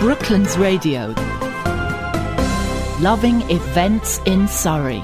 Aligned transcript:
Brooklands 0.00 0.56
Radio. 0.56 1.12
Loving 3.00 3.42
events 3.50 4.20
in 4.26 4.46
Surrey. 4.46 5.02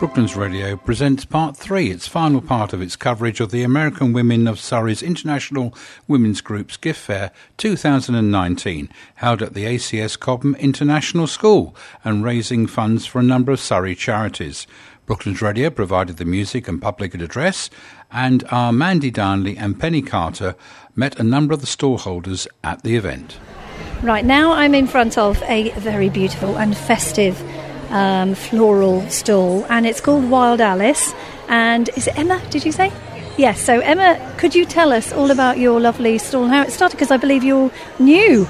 Brooklands 0.00 0.34
Radio 0.34 0.76
presents 0.76 1.24
part 1.24 1.56
three, 1.56 1.92
its 1.92 2.08
final 2.08 2.40
part 2.40 2.72
of 2.72 2.82
its 2.82 2.96
coverage 2.96 3.38
of 3.38 3.52
the 3.52 3.62
American 3.62 4.12
Women 4.12 4.48
of 4.48 4.58
Surrey's 4.58 5.00
International 5.00 5.72
Women's 6.08 6.40
Group's 6.40 6.76
Gift 6.76 6.98
Fair 6.98 7.30
2019, 7.56 8.88
held 9.14 9.42
at 9.42 9.54
the 9.54 9.64
ACS 9.64 10.18
Cobham 10.18 10.56
International 10.56 11.28
School 11.28 11.76
and 12.02 12.24
raising 12.24 12.66
funds 12.66 13.06
for 13.06 13.20
a 13.20 13.22
number 13.22 13.52
of 13.52 13.60
Surrey 13.60 13.94
charities. 13.94 14.66
Brooklands 15.06 15.40
Radio 15.40 15.70
provided 15.70 16.16
the 16.16 16.24
music 16.24 16.66
and 16.66 16.82
public 16.82 17.14
address, 17.14 17.70
and 18.10 18.42
our 18.50 18.72
Mandy 18.72 19.12
Darnley 19.12 19.56
and 19.56 19.78
Penny 19.78 20.02
Carter 20.02 20.56
met 20.96 21.20
a 21.20 21.22
number 21.22 21.54
of 21.54 21.60
the 21.60 21.68
stallholders 21.68 22.48
at 22.64 22.82
the 22.82 22.96
event. 22.96 23.38
Right 24.04 24.26
now, 24.26 24.52
I'm 24.52 24.74
in 24.74 24.86
front 24.86 25.16
of 25.16 25.42
a 25.44 25.70
very 25.70 26.10
beautiful 26.10 26.58
and 26.58 26.76
festive 26.76 27.42
um, 27.90 28.34
floral 28.34 29.00
stall, 29.08 29.64
and 29.70 29.86
it's 29.86 30.02
called 30.02 30.28
Wild 30.28 30.60
Alice. 30.60 31.14
And 31.48 31.88
is 31.96 32.06
it 32.06 32.18
Emma? 32.18 32.42
Did 32.50 32.66
you 32.66 32.72
say? 32.72 32.92
Yes. 33.38 33.62
So, 33.62 33.80
Emma, 33.80 34.20
could 34.36 34.54
you 34.54 34.66
tell 34.66 34.92
us 34.92 35.10
all 35.10 35.30
about 35.30 35.56
your 35.56 35.80
lovely 35.80 36.18
stall 36.18 36.44
and 36.44 36.52
how 36.52 36.64
it 36.64 36.70
started? 36.70 36.96
Because 36.96 37.10
I 37.10 37.16
believe 37.16 37.44
you're 37.44 37.70
new 37.98 38.46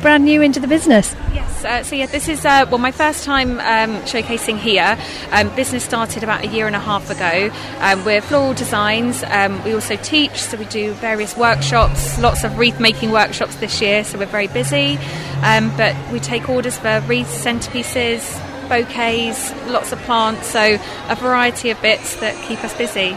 brand 0.00 0.24
new 0.24 0.42
into 0.42 0.60
the 0.60 0.66
business. 0.66 1.14
Yes, 1.32 1.64
uh, 1.64 1.82
so 1.82 1.96
yeah, 1.96 2.06
this 2.06 2.28
is 2.28 2.44
uh, 2.44 2.66
well 2.70 2.78
my 2.78 2.90
first 2.90 3.24
time 3.24 3.60
um, 3.60 4.00
showcasing 4.02 4.58
here. 4.58 4.98
Um, 5.30 5.54
business 5.56 5.84
started 5.84 6.22
about 6.22 6.44
a 6.44 6.48
year 6.48 6.66
and 6.66 6.76
a 6.76 6.80
half 6.80 7.10
ago. 7.10 7.50
Um, 7.78 8.04
we're 8.04 8.20
floral 8.20 8.54
designs. 8.54 9.22
Um, 9.24 9.62
we 9.64 9.74
also 9.74 9.96
teach, 9.96 10.36
so 10.36 10.56
we 10.56 10.66
do 10.66 10.92
various 10.94 11.36
workshops, 11.36 12.18
lots 12.20 12.44
of 12.44 12.58
wreath 12.58 12.80
making 12.80 13.10
workshops 13.10 13.56
this 13.56 13.80
year. 13.80 14.04
So 14.04 14.18
we're 14.18 14.26
very 14.26 14.48
busy, 14.48 14.98
um, 15.42 15.74
but 15.76 15.96
we 16.12 16.20
take 16.20 16.48
orders 16.48 16.78
for 16.78 17.00
wreaths, 17.06 17.44
centerpieces, 17.44 18.38
bouquets, 18.68 19.52
lots 19.66 19.92
of 19.92 19.98
plants. 20.00 20.48
So 20.48 20.78
a 21.08 21.14
variety 21.16 21.70
of 21.70 21.80
bits 21.82 22.16
that 22.20 22.34
keep 22.46 22.62
us 22.64 22.76
busy. 22.76 23.16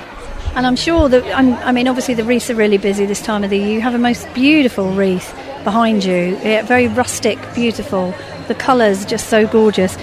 And 0.55 0.65
I'm 0.65 0.75
sure 0.75 1.07
that, 1.09 1.23
I'm, 1.35 1.53
i 1.55 1.71
mean, 1.71 1.87
obviously 1.87 2.15
the 2.15 2.23
wreaths 2.23 2.49
are 2.49 2.55
really 2.55 2.79
busy 2.79 3.05
this 3.05 3.21
time 3.21 3.43
of 3.43 3.49
the 3.51 3.57
year. 3.57 3.67
You 3.67 3.81
have 3.81 3.93
a 3.93 3.99
most 3.99 4.31
beautiful 4.33 4.91
wreath 4.91 5.31
behind 5.67 6.05
you. 6.05 6.39
Yeah, 6.43 6.61
very 6.61 6.87
rustic, 6.87 7.37
beautiful. 7.53 8.15
The 8.47 8.55
colours 8.55 9.03
just 9.05 9.27
so 9.27 9.45
gorgeous. 9.45 9.97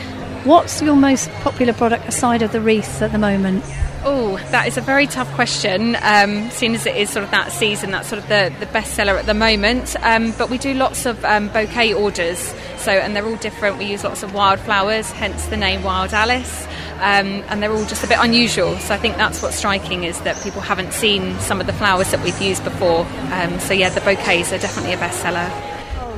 What's 0.44 0.82
your 0.82 0.94
most 0.94 1.30
popular 1.40 1.72
product 1.72 2.06
aside 2.06 2.42
of 2.42 2.52
the 2.52 2.60
wreaths 2.60 3.00
at 3.00 3.12
the 3.12 3.18
moment? 3.18 3.64
Oh, 4.04 4.36
that 4.50 4.68
is 4.68 4.76
a 4.76 4.82
very 4.82 5.06
tough 5.06 5.32
question, 5.32 5.96
um, 6.02 6.50
seeing 6.50 6.74
as 6.74 6.84
it 6.84 6.94
is 6.94 7.08
sort 7.08 7.24
of 7.24 7.30
that 7.30 7.50
season, 7.50 7.92
that's 7.92 8.08
sort 8.08 8.20
of 8.20 8.28
the, 8.28 8.54
the 8.60 8.66
best 8.66 8.92
seller 8.92 9.16
at 9.16 9.24
the 9.24 9.32
moment. 9.32 9.96
Um, 10.02 10.34
but 10.36 10.50
we 10.50 10.58
do 10.58 10.74
lots 10.74 11.06
of 11.06 11.24
um, 11.24 11.48
bouquet 11.48 11.94
orders, 11.94 12.54
so 12.76 12.92
and 12.92 13.16
they're 13.16 13.24
all 13.24 13.36
different. 13.36 13.78
We 13.78 13.86
use 13.86 14.04
lots 14.04 14.22
of 14.22 14.34
wildflowers, 14.34 15.10
hence 15.12 15.46
the 15.46 15.56
name 15.56 15.82
Wild 15.82 16.12
Alice. 16.12 16.66
Um, 16.96 17.42
and 17.48 17.62
they're 17.62 17.72
all 17.72 17.86
just 17.86 18.04
a 18.04 18.06
bit 18.06 18.18
unusual. 18.20 18.76
So 18.80 18.92
I 18.92 18.98
think 18.98 19.16
that's 19.16 19.42
what's 19.42 19.56
striking 19.56 20.04
is 20.04 20.20
that 20.20 20.40
people 20.42 20.60
haven't 20.60 20.92
seen 20.92 21.38
some 21.40 21.58
of 21.58 21.66
the 21.66 21.72
flowers 21.72 22.10
that 22.10 22.22
we've 22.22 22.40
used 22.40 22.62
before. 22.64 23.06
Um, 23.32 23.58
so 23.60 23.72
yeah, 23.72 23.88
the 23.88 24.02
bouquets 24.02 24.52
are 24.52 24.58
definitely 24.58 24.92
a 24.92 24.98
bestseller. 24.98 25.73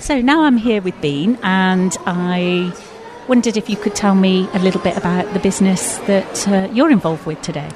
So 0.00 0.20
now 0.20 0.42
I'm 0.44 0.56
here 0.56 0.80
with 0.80 0.98
Bean, 1.00 1.38
and 1.42 1.96
I 2.06 2.72
wondered 3.28 3.56
if 3.56 3.68
you 3.68 3.76
could 3.76 3.94
tell 3.94 4.14
me 4.14 4.48
a 4.54 4.58
little 4.60 4.80
bit 4.80 4.96
about 4.96 5.32
the 5.34 5.40
business 5.40 5.98
that 6.06 6.48
uh, 6.48 6.68
you're 6.72 6.90
involved 6.90 7.26
with 7.26 7.42
today. 7.42 7.68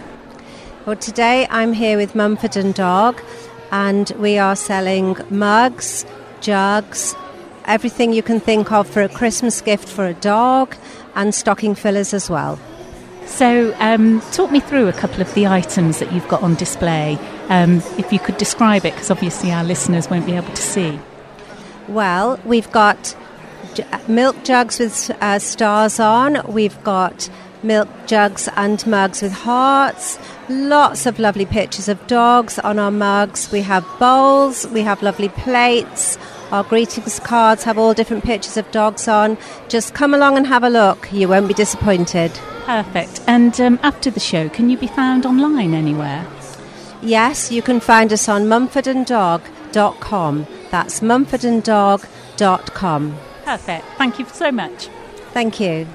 Well, 0.87 0.97
today 0.97 1.47
I'm 1.51 1.73
here 1.73 1.97
with 1.97 2.15
Mumford 2.15 2.57
and 2.57 2.75
Dog, 2.75 3.21
and 3.71 4.11
we 4.19 4.39
are 4.39 4.57
selling 4.57 5.17
mugs, 5.31 6.07
jugs, 6.41 7.15
everything 7.67 8.13
you 8.13 8.23
can 8.23 8.41
think 8.41 8.73
of 8.73 8.89
for 8.89 9.03
a 9.03 9.09
Christmas 9.09 9.61
gift 9.61 9.89
for 9.89 10.07
a 10.07 10.15
dog, 10.15 10.75
and 11.15 11.35
stocking 11.35 11.75
fillers 11.75 12.15
as 12.15 12.31
well. 12.31 12.59
So, 13.27 13.75
um, 13.79 14.21
talk 14.33 14.51
me 14.51 14.61
through 14.61 14.89
a 14.89 14.93
couple 14.93 15.21
of 15.21 15.33
the 15.35 15.47
items 15.47 15.99
that 16.01 16.13
you've 16.13 16.29
got 16.29 16.43
on 16.43 16.55
display. 16.55 17.19
Um, 17.49 17.77
if 17.99 18.13
you 18.13 18.19
could 18.19 18.37
describe 18.37 18.85
it, 18.85 18.95
because 18.95 19.11
obviously 19.11 19.53
our 19.53 19.65
listeners 19.65 20.11
won't 20.11 20.27
be 20.27 20.35
able 20.35 20.53
to 20.53 20.63
see. 20.63 20.99
Well, 21.89 22.39
we've 22.45 22.71
got 22.71 23.17
j- 23.75 23.85
milk 24.07 24.45
jugs 24.45 24.79
with 24.79 25.11
uh, 25.21 25.39
stars 25.39 25.99
on. 25.99 26.43
We've 26.53 26.83
got 26.85 27.31
milk 27.63 27.89
jugs 28.07 28.49
and 28.57 28.85
mugs 28.87 29.23
with 29.23 29.33
hearts. 29.33 30.19
Lots 30.49 31.07
of 31.07 31.19
lovely 31.19 31.47
pictures 31.47 31.89
of 31.89 32.07
dogs 32.07 32.59
on 32.59 32.79
our 32.79 32.91
mugs. 32.91 33.51
We 33.51 33.63
have 33.63 33.87
bowls. 33.99 34.67
We 34.69 34.83
have 34.83 35.03
lovely 35.03 35.29
plates. 35.29 36.19
Our 36.51 36.65
greetings 36.65 37.19
cards 37.21 37.65
have 37.65 37.79
all 37.79 37.95
different 37.95 38.25
pictures 38.25 38.57
of 38.57 38.71
dogs 38.73 39.09
on. 39.09 39.39
Just 39.69 39.95
come 39.95 40.13
along 40.13 40.37
and 40.37 40.47
have 40.47 40.65
a 40.65 40.69
look. 40.69 41.11
You 41.13 41.29
won't 41.29 41.49
be 41.49 41.55
disappointed. 41.55 42.33
Perfect. 42.65 43.21
And 43.27 43.61
um, 43.61 43.79
after 43.83 44.11
the 44.11 44.21
show, 44.21 44.49
can 44.49 44.71
you 44.71 44.79
be 44.79 44.87
found 44.87 45.27
online 45.27 45.75
anywhere? 45.75 46.25
Yes, 47.03 47.51
you 47.51 47.63
can 47.63 47.81
find 47.81 48.13
us 48.13 48.29
on 48.29 48.45
mumfordanddog.com. 48.45 50.47
That's 50.71 51.01
mumfordanddog.com. 51.01 53.19
Perfect. 53.45 53.85
Thank 53.99 54.19
you 54.19 54.27
so 54.27 54.53
much. 54.53 54.89
Thank 55.33 55.59
you. 55.59 55.89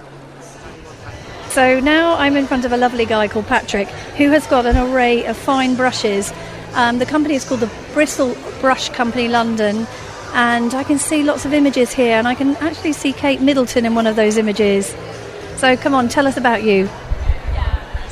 So 1.50 1.80
now 1.80 2.16
I'm 2.16 2.36
in 2.36 2.46
front 2.46 2.66
of 2.66 2.74
a 2.74 2.78
lovely 2.78 3.06
guy 3.06 3.30
called 3.30 3.48
Patrick 3.48 3.88
who 4.18 4.32
has 4.32 4.46
got 4.48 4.66
an 4.66 4.76
array 4.78 5.26
of 5.26 5.38
fine 5.38 5.76
brushes. 5.76 6.34
Um, 6.74 7.00
the 7.00 7.06
company 7.06 7.36
is 7.36 7.48
called 7.48 7.62
the 7.62 7.72
Bristle 7.94 8.36
Brush 8.60 8.90
Company 8.90 9.30
London 9.30 9.88
and 10.34 10.74
I 10.74 10.84
can 10.84 11.00
see 11.00 11.24
lots 11.24 11.46
of 11.46 11.54
images 11.54 11.94
here, 11.94 12.18
and 12.18 12.28
I 12.28 12.36
can 12.36 12.56
actually 12.58 12.94
see 12.94 13.14
Kate 13.14 13.42
Middleton 13.42 13.86
in 13.86 13.96
one 13.96 14.06
of 14.06 14.16
those 14.16 14.38
images. 14.38 14.94
So 15.58 15.76
come 15.76 15.96
on, 15.96 16.08
tell 16.08 16.28
us 16.28 16.38
about 16.38 16.64
you. 16.64 16.88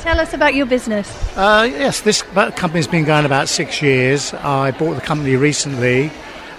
Tell 0.00 0.18
us 0.20 0.34
about 0.34 0.54
your 0.54 0.66
business. 0.66 1.08
Uh, 1.36 1.68
yes, 1.70 2.00
this 2.00 2.22
company's 2.22 2.88
been 2.88 3.04
going 3.04 3.24
about 3.24 3.48
six 3.48 3.80
years. 3.80 4.34
I 4.34 4.72
bought 4.72 4.94
the 4.94 5.00
company 5.00 5.36
recently, 5.36 6.10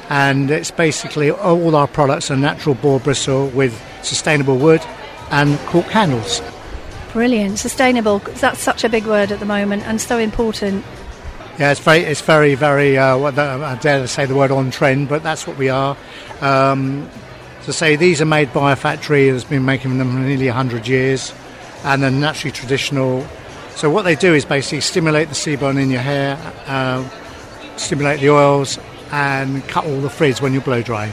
and 0.09 0.49
it's 0.49 0.71
basically 0.71 1.29
all 1.29 1.75
our 1.75 1.87
products 1.87 2.31
are 2.31 2.37
natural 2.37 2.75
boar 2.75 3.01
bristle 3.01 3.47
with 3.49 3.81
sustainable 4.01 4.57
wood 4.57 4.81
and 5.29 5.59
cork 5.67 5.87
handles. 5.87 6.41
Brilliant, 7.11 7.59
sustainable. 7.59 8.19
That's 8.19 8.59
such 8.59 8.83
a 8.83 8.89
big 8.89 9.05
word 9.05 9.31
at 9.31 9.39
the 9.39 9.45
moment 9.45 9.83
and 9.83 9.99
so 9.99 10.17
important. 10.17 10.85
Yeah, 11.59 11.71
it's 11.71 11.81
very, 11.81 11.99
it's 11.99 12.21
very, 12.21 12.55
very. 12.55 12.97
Uh, 12.97 13.17
I 13.19 13.75
dare 13.81 13.99
to 13.99 14.07
say 14.07 14.25
the 14.25 14.35
word 14.35 14.51
on 14.51 14.71
trend, 14.71 15.09
but 15.09 15.23
that's 15.23 15.47
what 15.47 15.57
we 15.57 15.69
are. 15.69 15.97
Um, 16.39 17.09
to 17.67 17.73
say 17.73 17.95
these 17.95 18.19
are 18.19 18.25
made 18.25 18.51
by 18.51 18.71
a 18.71 18.75
factory 18.75 19.29
that's 19.29 19.43
been 19.43 19.65
making 19.65 19.99
them 19.99 20.11
for 20.11 20.19
nearly 20.19 20.47
100 20.47 20.87
years, 20.87 21.31
and 21.83 22.01
they're 22.01 22.09
naturally 22.09 22.51
traditional 22.51 23.23
so 23.77 23.91
what 23.91 24.01
they 24.05 24.15
do 24.15 24.33
is 24.33 24.43
basically 24.43 24.81
stimulate 24.81 25.27
the 25.27 25.35
sebum 25.35 25.79
in 25.79 25.91
your 25.91 26.01
hair, 26.01 26.35
uh, 26.65 27.07
stimulate 27.77 28.21
the 28.21 28.31
oils, 28.31 28.79
and 29.11 29.63
cut 29.67 29.85
all 29.85 30.01
the 30.01 30.09
frizz 30.09 30.41
when 30.41 30.51
you 30.51 30.61
blow 30.61 30.81
dry. 30.81 31.11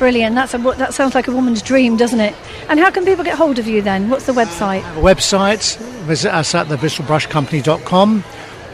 Brilliant. 0.00 0.34
That's 0.34 0.52
a, 0.52 0.58
that 0.58 0.94
sounds 0.94 1.14
like 1.14 1.28
a 1.28 1.30
woman's 1.30 1.62
dream, 1.62 1.96
doesn't 1.96 2.18
it? 2.18 2.34
And 2.68 2.80
how 2.80 2.90
can 2.90 3.04
people 3.04 3.22
get 3.22 3.38
hold 3.38 3.60
of 3.60 3.68
you 3.68 3.82
then? 3.82 4.10
What's 4.10 4.26
the 4.26 4.32
website? 4.32 4.82
Uh, 4.82 5.00
website, 5.00 5.76
visit 6.06 6.34
us 6.34 6.56
at 6.56 6.66
thebristlebrushcompany.com 6.66 8.24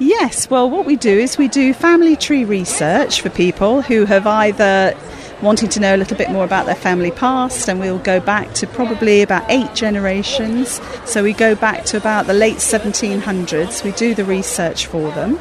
Yes, 0.00 0.50
well, 0.50 0.68
what 0.68 0.84
we 0.84 0.96
do 0.96 1.16
is 1.16 1.38
we 1.38 1.46
do 1.46 1.72
family 1.72 2.16
tree 2.16 2.44
research 2.44 3.20
for 3.20 3.30
people 3.30 3.82
who 3.82 4.04
have 4.04 4.26
either 4.26 4.96
wanting 5.40 5.68
to 5.68 5.80
know 5.80 5.94
a 5.94 5.98
little 5.98 6.16
bit 6.16 6.28
more 6.30 6.44
about 6.44 6.66
their 6.66 6.74
family 6.74 7.12
past, 7.12 7.68
and 7.68 7.78
we'll 7.78 8.00
go 8.00 8.18
back 8.18 8.52
to 8.54 8.66
probably 8.66 9.22
about 9.22 9.48
eight 9.48 9.72
generations. 9.76 10.80
So 11.04 11.22
we 11.22 11.34
go 11.34 11.54
back 11.54 11.84
to 11.86 11.96
about 11.96 12.26
the 12.26 12.34
late 12.34 12.56
1700s. 12.56 13.84
We 13.84 13.92
do 13.92 14.16
the 14.16 14.24
research 14.24 14.86
for 14.86 15.12
them 15.12 15.38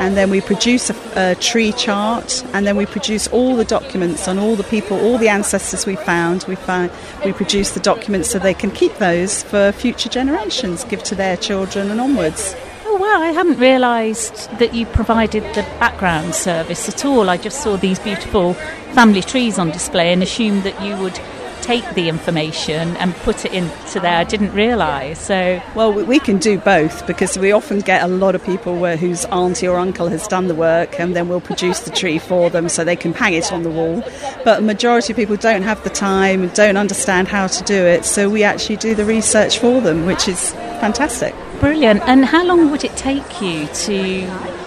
and 0.00 0.16
then 0.16 0.30
we 0.30 0.40
produce 0.40 0.88
a, 0.88 0.96
a, 1.14 1.34
tree 1.34 1.72
chart, 1.72 2.42
and 2.54 2.66
then 2.66 2.74
we 2.74 2.86
produce 2.86 3.28
all 3.28 3.54
the 3.54 3.66
documents 3.66 4.26
on 4.28 4.38
all 4.38 4.56
the 4.56 4.64
people, 4.64 4.98
all 4.98 5.18
the 5.18 5.28
ancestors 5.28 5.84
we 5.84 5.94
found. 5.94 6.42
We 6.48 6.56
find 6.56 6.90
we 7.22 7.34
produce 7.34 7.72
the 7.72 7.80
documents 7.80 8.30
so 8.30 8.38
they 8.38 8.54
can 8.54 8.70
keep 8.70 8.96
those 8.96 9.42
for 9.42 9.72
future 9.72 10.08
generations, 10.08 10.84
give 10.84 11.02
to 11.04 11.14
their 11.14 11.36
children 11.36 11.90
and 11.90 12.00
onwards. 12.00 12.56
Oh 12.86 12.96
wow! 12.96 13.20
I 13.20 13.32
hadn't 13.32 13.58
realised 13.58 14.50
that 14.58 14.74
you 14.74 14.86
provided 14.86 15.42
the 15.54 15.62
background 15.78 16.34
service 16.34 16.88
at 16.88 17.04
all. 17.04 17.28
I 17.28 17.36
just 17.36 17.62
saw 17.62 17.76
these 17.76 17.98
beautiful 17.98 18.54
family 18.94 19.20
trees 19.20 19.58
on 19.58 19.70
display 19.70 20.14
and 20.14 20.22
assumed 20.22 20.62
that 20.62 20.82
you 20.82 20.96
would 20.96 21.20
take 21.62 21.94
the 21.94 22.08
information 22.08 22.96
and 22.96 23.14
put 23.16 23.44
it 23.44 23.52
into 23.52 24.00
there. 24.00 24.16
I 24.16 24.24
didn't 24.24 24.52
realise. 24.52 25.18
So 25.18 25.62
well, 25.74 25.92
we 25.92 26.18
can 26.18 26.38
do 26.38 26.58
both 26.58 27.06
because 27.06 27.38
we 27.38 27.52
often 27.52 27.80
get 27.80 28.02
a 28.02 28.08
lot 28.08 28.34
of 28.34 28.44
people 28.44 28.76
where 28.76 28.96
whose 28.96 29.24
auntie 29.26 29.68
or 29.68 29.78
uncle 29.78 30.08
has 30.08 30.26
done 30.26 30.48
the 30.48 30.54
work, 30.54 30.98
and 30.98 31.14
then 31.14 31.28
we'll 31.28 31.40
produce 31.40 31.80
the 31.80 31.90
tree 31.90 32.18
for 32.18 32.50
them 32.50 32.68
so 32.68 32.84
they 32.84 32.96
can 32.96 33.12
hang 33.12 33.34
it 33.34 33.52
on 33.52 33.62
the 33.62 33.70
wall. 33.70 34.02
But 34.44 34.62
majority 34.62 35.12
of 35.12 35.16
people 35.16 35.36
don't 35.36 35.62
have 35.62 35.82
the 35.84 35.90
time, 35.90 36.48
don't 36.48 36.76
understand 36.76 37.28
how 37.28 37.46
to 37.46 37.64
do 37.64 37.74
it, 37.74 38.04
so 38.04 38.28
we 38.28 38.42
actually 38.42 38.76
do 38.76 38.94
the 38.94 39.04
research 39.04 39.58
for 39.58 39.80
them, 39.80 40.06
which 40.06 40.28
is 40.28 40.52
fantastic. 40.80 41.34
Brilliant. 41.60 42.02
And 42.06 42.24
how 42.24 42.44
long 42.44 42.70
would 42.70 42.84
it 42.84 42.96
take 42.96 43.40
you 43.40 43.66
to 43.66 44.24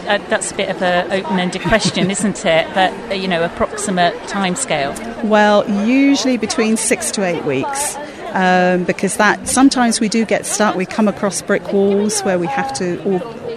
uh, 0.08 0.18
that's 0.30 0.52
a 0.52 0.56
bit 0.56 0.70
of 0.70 0.82
an 0.82 1.12
open-ended 1.12 1.62
question, 1.62 2.12
isn't 2.18 2.46
it? 2.46 2.68
But 2.74 2.94
uh, 3.10 3.16
you 3.16 3.28
know, 3.28 3.44
approximate 3.44 4.14
timescale. 4.24 5.24
Well, 5.24 5.70
usually 5.88 6.38
between 6.38 6.78
six 6.78 7.12
to 7.12 7.24
eight 7.24 7.44
weeks. 7.46 7.98
Um, 8.36 8.84
because 8.86 9.18
that 9.18 9.48
sometimes 9.48 10.00
we 10.00 10.10
do 10.10 10.26
get 10.26 10.48
stuck. 10.48 10.76
We 10.76 10.88
come 10.88 11.08
across 11.08 11.44
brick 11.44 11.72
walls 11.72 12.22
where 12.22 12.40
we 12.40 12.48
have 12.48 12.74
to 12.80 13.00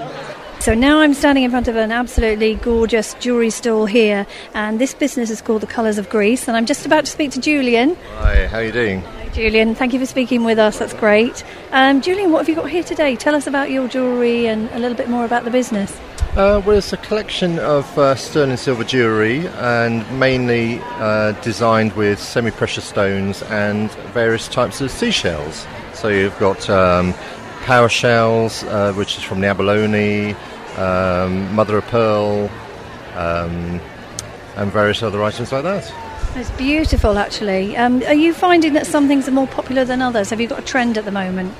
So 0.61 0.75
now 0.75 1.01
I'm 1.01 1.15
standing 1.15 1.45
in 1.45 1.51
front 1.51 1.69
of 1.69 1.77
an 1.77 1.91
absolutely 1.91 2.57
gorgeous 2.57 3.15
jewellery 3.15 3.49
store 3.49 3.89
here, 3.89 4.27
and 4.53 4.79
this 4.79 4.93
business 4.93 5.31
is 5.31 5.41
called 5.41 5.63
the 5.63 5.67
Colours 5.67 5.97
of 5.97 6.11
Greece. 6.11 6.49
And 6.49 6.55
I'm 6.55 6.67
just 6.67 6.85
about 6.85 7.07
to 7.07 7.11
speak 7.11 7.31
to 7.31 7.41
Julian. 7.41 7.97
Hi, 8.19 8.47
how 8.47 8.59
are 8.59 8.65
you 8.65 8.71
doing? 8.71 9.01
Hi, 9.01 9.29
Julian, 9.29 9.75
thank 9.75 9.95
you 9.95 9.99
for 9.99 10.05
speaking 10.05 10.45
with 10.45 10.59
us. 10.59 10.79
That's 10.79 10.93
great. 10.93 11.43
Um, 11.73 12.03
Julian, 12.03 12.31
what 12.31 12.41
have 12.41 12.49
you 12.51 12.55
got 12.55 12.69
here 12.69 12.83
today? 12.83 13.17
Tell 13.17 13.35
us 13.35 13.47
about 13.47 13.71
your 13.71 13.89
jewellery 13.89 14.49
and 14.49 14.69
a 14.73 14.79
little 14.79 14.99
bit 14.99 15.09
more 15.09 15.25
about 15.25 15.45
the 15.45 15.51
business. 15.51 15.99
Uh, 16.33 16.61
well, 16.67 16.77
it's 16.77 16.93
a 16.93 16.99
collection 16.99 17.59
of 17.61 17.99
uh, 17.99 18.15
sterling 18.15 18.59
silver 18.59 18.85
jewellery 18.85 19.49
and 19.49 20.05
mainly 20.21 20.79
uh, 20.99 21.33
designed 21.41 21.95
with 21.95 22.21
semi 22.21 22.51
precious 22.51 22.85
stones 22.85 23.43
and 23.45 23.91
various 24.13 24.47
types 24.47 24.83
of 24.83 24.91
seashells. 24.91 25.67
So 25.95 26.09
you've 26.09 26.39
got 26.39 26.69
um, 26.69 27.15
paua 27.61 27.89
shells, 27.91 28.63
uh, 28.65 28.93
which 28.93 29.17
is 29.17 29.23
from 29.23 29.41
the 29.41 29.47
abalone, 29.47 30.35
um, 30.81 31.55
mother 31.55 31.79
of 31.79 31.85
pearl, 31.87 32.51
um, 33.15 33.81
and 34.57 34.73
various 34.73 35.03
other 35.03 35.23
items 35.23 35.53
like 35.53 35.63
that. 35.63 35.93
It's 36.37 36.51
beautiful, 36.53 37.19
actually. 37.19 37.77
Um, 37.77 38.03
are 38.05 38.15
you 38.15 38.33
finding 38.33 38.73
that 38.75 38.87
some 38.87 39.09
things 39.09 39.29
are 39.29 39.33
more 39.33 39.49
popular 39.49 39.85
than 39.85 40.01
others? 40.01 40.31
Have 40.31 40.41
you 40.41 40.47
got 40.47 40.61
a 40.61 40.65
trend 40.65 40.97
at 40.97 41.05
the 41.05 41.11
moment? 41.11 41.55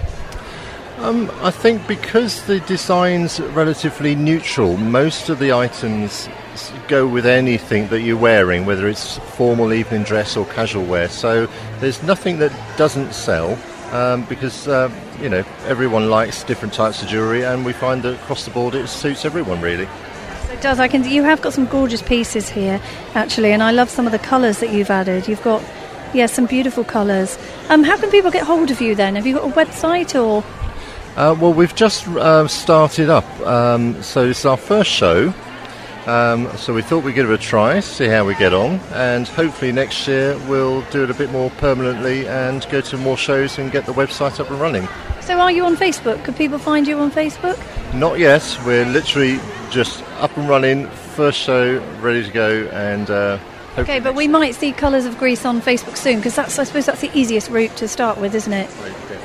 Um, 0.99 1.31
I 1.41 1.51
think 1.51 1.87
because 1.89 2.45
the 2.47 2.61
design's 2.61 3.41
relatively 3.41 4.15
neutral, 4.15 4.77
most 4.77 5.29
of 5.29 5.39
the 5.39 5.53
items 5.53 6.29
go 6.89 7.07
with 7.07 7.25
anything 7.27 7.89
that 7.89 8.03
you're 8.03 8.19
wearing, 8.19 8.67
whether 8.67 8.87
it's 8.87 9.17
formal 9.17 9.73
evening 9.73 10.03
dress 10.03 10.37
or 10.37 10.45
casual 10.47 10.85
wear. 10.85 11.09
So 11.09 11.49
there's 11.79 12.03
nothing 12.03 12.39
that 12.41 12.53
doesn't 12.77 13.15
sell 13.15 13.57
um, 13.93 14.25
because 14.25 14.69
uh, 14.69 14.91
you 15.21 15.29
know 15.29 15.45
everyone 15.67 16.11
likes 16.11 16.45
different 16.45 16.75
types 16.75 17.03
of 17.03 17.09
jewellery, 17.09 17.45
and 17.45 17.65
we 17.65 17.73
find 17.73 18.03
that 18.03 18.15
across 18.15 18.45
the 18.45 18.51
board 18.51 18.75
it 18.75 18.89
suits 18.89 19.25
everyone 19.25 19.61
really. 19.61 19.89
It 20.51 20.61
does. 20.61 20.81
I 20.81 20.89
can. 20.89 21.05
You 21.05 21.23
have 21.23 21.43
got 21.43 21.53
some 21.53 21.67
gorgeous 21.67 22.03
pieces 22.03 22.49
here, 22.49 22.81
actually, 23.15 23.53
and 23.53 23.63
I 23.63 23.71
love 23.71 23.89
some 23.89 24.07
of 24.07 24.13
the 24.13 24.19
colours 24.19 24.59
that 24.59 24.71
you've 24.71 24.91
added. 24.91 25.29
You've 25.29 25.43
got, 25.43 25.63
yeah, 26.13 26.27
some 26.27 26.47
beautiful 26.47 26.85
colours. 26.85 27.39
Um, 27.69 27.85
how 27.85 27.97
can 27.97 28.11
people 28.11 28.31
get 28.31 28.45
hold 28.45 28.71
of 28.71 28.81
you 28.81 28.95
then? 28.95 29.15
Have 29.15 29.27
you 29.27 29.35
got 29.35 29.49
a 29.49 29.53
website 29.53 30.15
or? 30.15 30.45
Uh, 31.17 31.35
well, 31.41 31.53
we've 31.53 31.75
just 31.75 32.07
uh, 32.09 32.47
started 32.49 33.11
up, 33.11 33.29
um, 33.41 34.01
so 34.03 34.23
is 34.25 34.45
our 34.45 34.57
first 34.57 34.91
show. 34.91 35.33
Um, 36.07 36.51
so 36.57 36.73
we 36.73 36.83
thought 36.83 37.05
we'd 37.05 37.15
give 37.15 37.31
it 37.31 37.35
a 37.35 37.39
try, 37.39 37.81
see 37.81 38.07
how 38.07 38.25
we 38.25 38.35
get 38.35 38.55
on, 38.55 38.81
and 38.93 39.29
hopefully 39.29 39.71
next 39.71 40.09
year 40.09 40.39
we'll 40.49 40.83
do 40.91 41.05
it 41.05 41.11
a 41.11 41.15
bit 41.15 41.31
more 41.31 41.51
permanently 41.51 42.27
and 42.27 42.67
go 42.71 42.81
to 42.81 42.97
more 42.97 43.17
shows 43.17 43.59
and 43.59 43.71
get 43.71 43.85
the 43.87 43.93
website 43.93 44.41
up 44.41 44.51
and 44.51 44.61
running. 44.61 44.89
So, 45.21 45.39
are 45.39 45.53
you 45.53 45.65
on 45.65 45.77
Facebook? 45.77 46.25
Could 46.25 46.37
people 46.37 46.59
find 46.59 46.87
you 46.87 46.99
on 46.99 47.11
Facebook? 47.11 47.59
Not 47.95 48.19
yet. 48.19 48.59
We're 48.65 48.87
literally 48.87 49.39
just 49.71 50.03
up 50.19 50.37
and 50.37 50.49
running, 50.49 50.87
first 50.89 51.39
show, 51.39 51.79
ready 52.01 52.25
to 52.25 52.31
go, 52.33 52.69
and. 52.73 53.11
Uh, 53.11 53.39
Okay, 53.79 54.01
but 54.01 54.17
we 54.17 54.27
might 54.27 54.57
see 54.57 54.73
Colours 54.73 55.07
of 55.07 55.17
Greece 55.17 55.45
on 55.45 55.63
Facebook 55.63 55.97
soon 55.97 56.17
because 56.17 56.35
that's, 56.35 56.59
I 56.59 56.65
suppose, 56.65 56.87
that's 56.87 57.03
the 57.03 57.11
easiest 57.17 57.51
route 57.51 57.75
to 57.77 57.87
start 57.87 58.19
with, 58.19 58.35
isn't 58.35 58.53
it? 58.53 58.69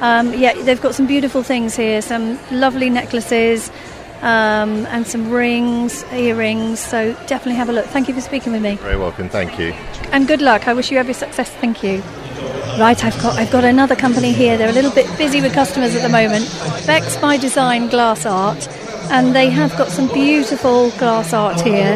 Um, 0.01 0.34
yeah, 0.36 0.53
they've 0.62 0.79
got 0.79 0.94
some 0.94 1.08
beautiful 1.08 1.41
things 1.41 1.75
here, 1.75 2.00
some 2.00 2.38
lovely 2.51 2.91
necklaces, 2.91 3.72
um, 4.25 4.88
and 4.88 5.05
some 5.05 5.29
rings, 5.29 6.03
earrings. 6.12 6.79
So 6.79 7.13
definitely 7.27 7.55
have 7.55 7.70
a 7.70 7.74
look. 7.74 7.86
Thank 7.86 8.08
you 8.08 8.13
for 8.13 8.22
speaking 8.22 8.51
with 8.51 8.62
me. 8.63 8.75
Very 8.75 8.98
welcome. 8.98 9.29
Thank 9.29 9.60
you. 9.60 9.72
And 10.12 10.27
good 10.27 10.41
luck. 10.41 10.67
I 10.67 10.74
wish 10.74 10.91
you 10.91 10.98
every 10.98 11.13
success. 11.13 11.50
Thank 11.51 11.84
you. 11.84 12.01
Right, 12.79 13.01
I've 13.05 13.22
got 13.22 13.38
I've 13.38 13.51
got 13.51 13.63
another 13.63 13.96
company 13.96 14.34
here. 14.34 14.58
They're 14.58 14.70
a 14.70 14.74
little 14.74 14.91
bit 14.91 15.08
busy 15.17 15.39
with 15.41 15.53
customers 15.53 15.96
at 15.96 16.01
the 16.01 16.10
moment. 16.10 16.46
Bex 16.86 17.15
by 17.17 17.38
Design 17.38 17.88
Glass 17.88 18.25
Art, 18.25 18.67
and 19.12 19.34
they 19.34 19.50
have 19.50 19.77
got 19.77 19.88
some 19.89 20.12
beautiful 20.12 20.89
glass 20.91 21.32
art 21.32 21.62
here. 21.62 21.96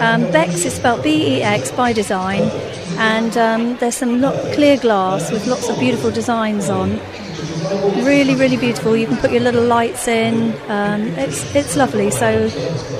Um, 0.00 0.22
Bex 0.32 0.64
is 0.64 0.74
spelled 0.74 1.04
B-E-X 1.04 1.70
by 1.72 1.92
Design, 1.92 2.42
and 2.98 3.36
um, 3.36 3.76
there's 3.76 3.94
some 3.94 4.20
lo- 4.20 4.52
clear 4.54 4.78
glass 4.78 5.30
with 5.30 5.46
lots 5.46 5.68
of 5.68 5.78
beautiful 5.78 6.10
designs 6.10 6.68
on. 6.70 6.98
Really, 8.04 8.34
really 8.34 8.56
beautiful. 8.56 8.96
You 8.96 9.06
can 9.06 9.16
put 9.16 9.30
your 9.30 9.40
little 9.40 9.64
lights 9.64 10.08
in. 10.08 10.52
Um, 10.68 11.02
it's 11.18 11.54
it's 11.54 11.76
lovely. 11.76 12.10
So 12.10 12.48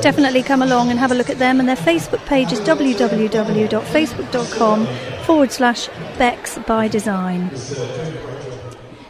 definitely 0.00 0.42
come 0.42 0.62
along 0.62 0.90
and 0.90 0.98
have 0.98 1.12
a 1.12 1.14
look 1.14 1.28
at 1.30 1.38
them. 1.38 1.60
And 1.60 1.68
their 1.68 1.76
Facebook 1.76 2.24
page 2.26 2.52
is 2.52 2.60
www.facebook.com 2.60 4.86
forward 5.24 5.52
slash 5.52 5.88
Bex 6.18 6.58
by 6.66 6.88
Design. 6.88 7.50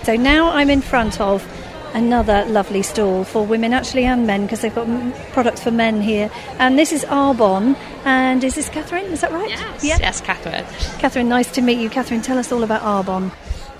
So 0.03 0.17
now 0.17 0.51
I'm 0.51 0.69
in 0.69 0.81
front 0.81 1.21
of 1.21 1.41
another 1.93 2.45
lovely 2.45 2.81
stall 2.81 3.23
for 3.23 3.45
women, 3.45 3.73
actually, 3.73 4.05
and 4.05 4.25
men, 4.25 4.43
because 4.43 4.61
they've 4.61 4.73
got 4.73 4.87
m- 4.87 5.13
products 5.31 5.61
for 5.61 5.71
men 5.71 6.01
here. 6.01 6.29
And 6.59 6.77
this 6.77 6.91
is 6.91 7.03
Arbonne. 7.05 7.75
And 8.05 8.43
is 8.43 8.55
this 8.55 8.69
Catherine? 8.69 9.05
Is 9.05 9.21
that 9.21 9.31
right? 9.31 9.49
Yes, 9.49 9.83
yeah. 9.83 9.97
yes, 9.99 10.21
Catherine. 10.21 10.65
Catherine, 10.99 11.29
nice 11.29 11.51
to 11.51 11.61
meet 11.61 11.79
you. 11.79 11.89
Catherine, 11.89 12.21
tell 12.21 12.37
us 12.37 12.51
all 12.51 12.63
about 12.63 12.81
Arbonne. 12.81 13.31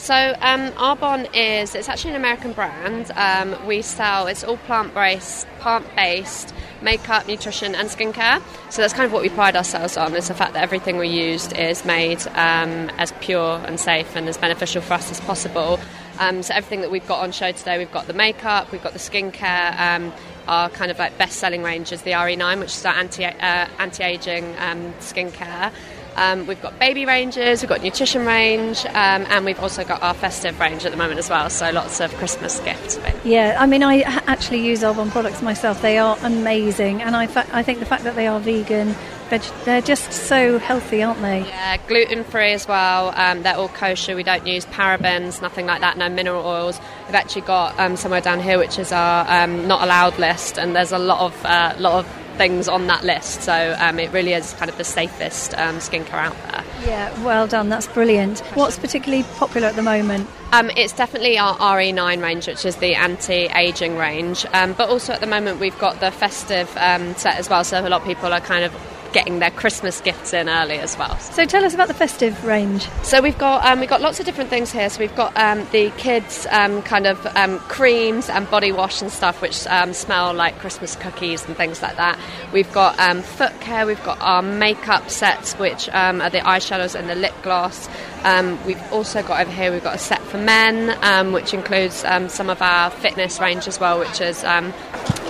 So 0.01 0.15
um, 0.41 0.71
Arbonne 0.71 1.29
is 1.35 1.75
it's 1.75 1.87
actually 1.87 2.11
an 2.11 2.15
American 2.15 2.53
brand. 2.53 3.11
Um, 3.15 3.67
we 3.67 3.83
sell 3.83 4.25
it's 4.25 4.43
all 4.43 4.57
plant 4.57 4.95
based, 4.95 5.45
plant 5.59 5.85
based 5.95 6.55
makeup, 6.81 7.27
nutrition, 7.27 7.75
and 7.75 7.87
skincare. 7.87 8.41
So 8.71 8.81
that's 8.81 8.93
kind 8.93 9.05
of 9.05 9.13
what 9.13 9.21
we 9.21 9.29
pride 9.29 9.55
ourselves 9.55 9.97
on 9.97 10.15
is 10.15 10.27
the 10.27 10.33
fact 10.33 10.53
that 10.53 10.63
everything 10.63 10.97
we 10.97 11.07
used 11.07 11.55
is 11.55 11.85
made 11.85 12.25
um, 12.29 12.89
as 12.97 13.13
pure 13.21 13.61
and 13.65 13.79
safe 13.79 14.15
and 14.15 14.27
as 14.27 14.37
beneficial 14.37 14.81
for 14.81 14.95
us 14.95 15.11
as 15.11 15.19
possible. 15.21 15.79
Um, 16.21 16.43
so 16.43 16.53
everything 16.53 16.81
that 16.81 16.91
we've 16.91 17.07
got 17.07 17.21
on 17.21 17.31
show 17.31 17.51
today, 17.51 17.79
we've 17.79 17.91
got 17.91 18.05
the 18.05 18.13
makeup, 18.13 18.71
we've 18.71 18.83
got 18.83 18.93
the 18.93 18.99
skincare. 18.99 19.77
Um, 19.79 20.13
our 20.47 20.69
kind 20.69 20.91
of 20.91 20.99
like 20.99 21.17
best-selling 21.17 21.63
range 21.63 21.91
is 21.91 22.03
the 22.03 22.11
RE9, 22.11 22.59
which 22.59 22.75
is 22.75 22.85
our 22.85 22.93
anti 22.93 23.25
uh, 23.25 23.67
anti-aging 23.79 24.55
um, 24.59 24.93
skincare. 24.99 25.71
Um, 26.15 26.45
we've 26.45 26.61
got 26.61 26.77
baby 26.77 27.05
ranges, 27.05 27.61
we've 27.61 27.69
got 27.69 27.81
nutrition 27.81 28.25
range, 28.25 28.85
um, 28.87 29.25
and 29.29 29.45
we've 29.45 29.59
also 29.59 29.83
got 29.83 30.03
our 30.03 30.13
festive 30.13 30.59
range 30.59 30.85
at 30.85 30.91
the 30.91 30.97
moment 30.97 31.17
as 31.17 31.29
well. 31.29 31.49
So 31.49 31.71
lots 31.71 31.99
of 31.99 32.13
Christmas 32.15 32.59
gifts. 32.59 32.99
Yeah, 33.23 33.55
I 33.57 33.65
mean, 33.65 33.81
I 33.81 34.01
actually 34.27 34.63
use 34.63 34.83
Arbonne 34.83 35.09
products 35.09 35.41
myself. 35.41 35.81
They 35.81 35.97
are 35.97 36.17
amazing, 36.21 37.01
and 37.01 37.15
I, 37.15 37.25
fa- 37.25 37.47
I 37.51 37.63
think 37.63 37.79
the 37.79 37.85
fact 37.85 38.03
that 38.03 38.15
they 38.15 38.27
are 38.27 38.39
vegan, 38.39 38.93
veg- 39.31 39.65
they're 39.65 39.81
just 39.81 40.11
so 40.11 40.59
healthy, 40.59 41.01
aren't 41.01 41.21
they? 41.21 41.39
Yeah, 41.39 41.77
gluten 41.87 42.23
free 42.23 42.51
as 42.51 42.67
well. 42.67 43.11
Um, 43.15 43.41
they're 43.41 43.55
all 43.55 43.69
kosher. 43.69 44.15
We 44.15 44.23
don't 44.23 44.45
use 44.45 44.65
parabens, 44.67 45.41
nothing 45.41 45.65
like 45.65 45.81
that. 45.81 45.97
No 45.97 46.09
mineral 46.09 46.45
oils. 46.45 46.79
We've 47.07 47.15
actually 47.15 47.41
got 47.43 47.79
um, 47.79 47.95
somewhere 47.95 48.21
down 48.21 48.39
here 48.39 48.59
which 48.59 48.77
is 48.77 48.91
our 48.91 49.25
um, 49.27 49.67
not 49.67 49.81
allowed 49.81 50.19
list, 50.19 50.59
and 50.59 50.75
there's 50.75 50.91
a 50.91 50.99
lot 50.99 51.21
of 51.21 51.45
uh, 51.45 51.73
lot 51.79 51.93
of 52.05 52.21
things 52.37 52.67
on 52.67 52.87
that 52.87 53.03
list. 53.03 53.41
So 53.41 53.75
um, 53.79 53.99
it 53.99 54.11
really 54.11 54.33
is 54.33 54.53
kind 54.53 54.69
of 54.69 54.77
the 54.77 54.83
safest 54.83 55.53
um, 55.55 55.77
skincare 55.77 56.13
out 56.13 56.35
there. 56.51 56.63
Yeah, 56.85 57.23
well 57.23 57.47
done. 57.47 57.69
That's 57.69 57.87
brilliant. 57.87 58.39
What's 58.55 58.77
particularly 58.77 59.23
popular 59.35 59.67
at 59.67 59.75
the 59.75 59.83
moment? 59.83 60.27
Um, 60.51 60.69
it's 60.75 60.93
definitely 60.93 61.37
our 61.37 61.55
RE9 61.57 62.21
range, 62.21 62.47
which 62.47 62.65
is 62.65 62.75
the 62.77 62.95
anti-aging 62.95 63.97
range. 63.97 64.45
Um, 64.53 64.73
but 64.73 64.89
also 64.89 65.13
at 65.13 65.21
the 65.21 65.27
moment 65.27 65.59
we've 65.59 65.77
got 65.77 65.99
the 65.99 66.11
festive 66.11 66.69
um, 66.77 67.15
set 67.15 67.37
as 67.37 67.49
well. 67.49 67.63
So 67.63 67.79
a 67.79 67.87
lot 67.87 68.01
of 68.01 68.07
people 68.07 68.33
are 68.33 68.41
kind 68.41 68.65
of 68.65 68.73
getting 69.13 69.39
their 69.39 69.51
Christmas 69.51 70.01
gifts 70.01 70.33
in 70.33 70.49
early 70.49 70.77
as 70.79 70.97
well. 70.97 71.17
So 71.19 71.45
tell 71.45 71.63
us 71.63 71.73
about 71.73 71.87
the 71.87 71.93
festive 71.93 72.43
range. 72.45 72.87
So 73.03 73.21
we've 73.21 73.37
got 73.37 73.65
um, 73.65 73.79
we've 73.79 73.89
got 73.89 74.01
lots 74.01 74.19
of 74.19 74.25
different 74.25 74.49
things 74.49 74.71
here. 74.71 74.89
So 74.89 74.99
we've 74.99 75.15
got 75.15 75.35
um, 75.37 75.67
the 75.71 75.91
kids 75.97 76.47
um, 76.49 76.81
kind 76.83 77.07
of 77.07 77.25
um, 77.35 77.59
creams 77.59 78.29
and 78.29 78.49
body 78.49 78.71
wash 78.71 79.01
and 79.01 79.11
stuff, 79.11 79.41
which 79.41 79.65
um, 79.67 79.93
smell 79.93 80.33
like 80.33 80.57
Christmas 80.59 80.95
cookies 80.95 81.45
and 81.45 81.55
things 81.55 81.81
like 81.81 81.97
that. 81.97 82.19
We've 82.53 82.71
got 82.71 82.99
um, 82.99 83.21
foot 83.21 83.59
care. 83.61 83.85
We've 83.85 84.03
got 84.03 84.19
our 84.21 84.41
makeup 84.41 85.09
sets, 85.09 85.53
which 85.55 85.89
um, 85.89 86.21
are 86.21 86.29
the 86.29 86.39
eyeshadows 86.39 86.95
and 86.95 87.09
the 87.09 87.15
lip 87.15 87.33
gloss. 87.43 87.89
Um, 88.23 88.63
we've 88.65 88.81
also 88.91 89.23
got 89.23 89.41
over 89.41 89.51
here. 89.51 89.71
We've 89.71 89.83
got 89.83 89.95
a 89.95 89.99
set 89.99 90.21
for 90.21 90.37
men, 90.37 90.97
um, 91.03 91.31
which 91.31 91.53
includes 91.53 92.03
um, 92.03 92.29
some 92.29 92.49
of 92.49 92.61
our 92.61 92.91
fitness 92.91 93.39
range 93.39 93.67
as 93.67 93.79
well, 93.79 93.99
which 93.99 94.21
is 94.21 94.43
um, 94.43 94.73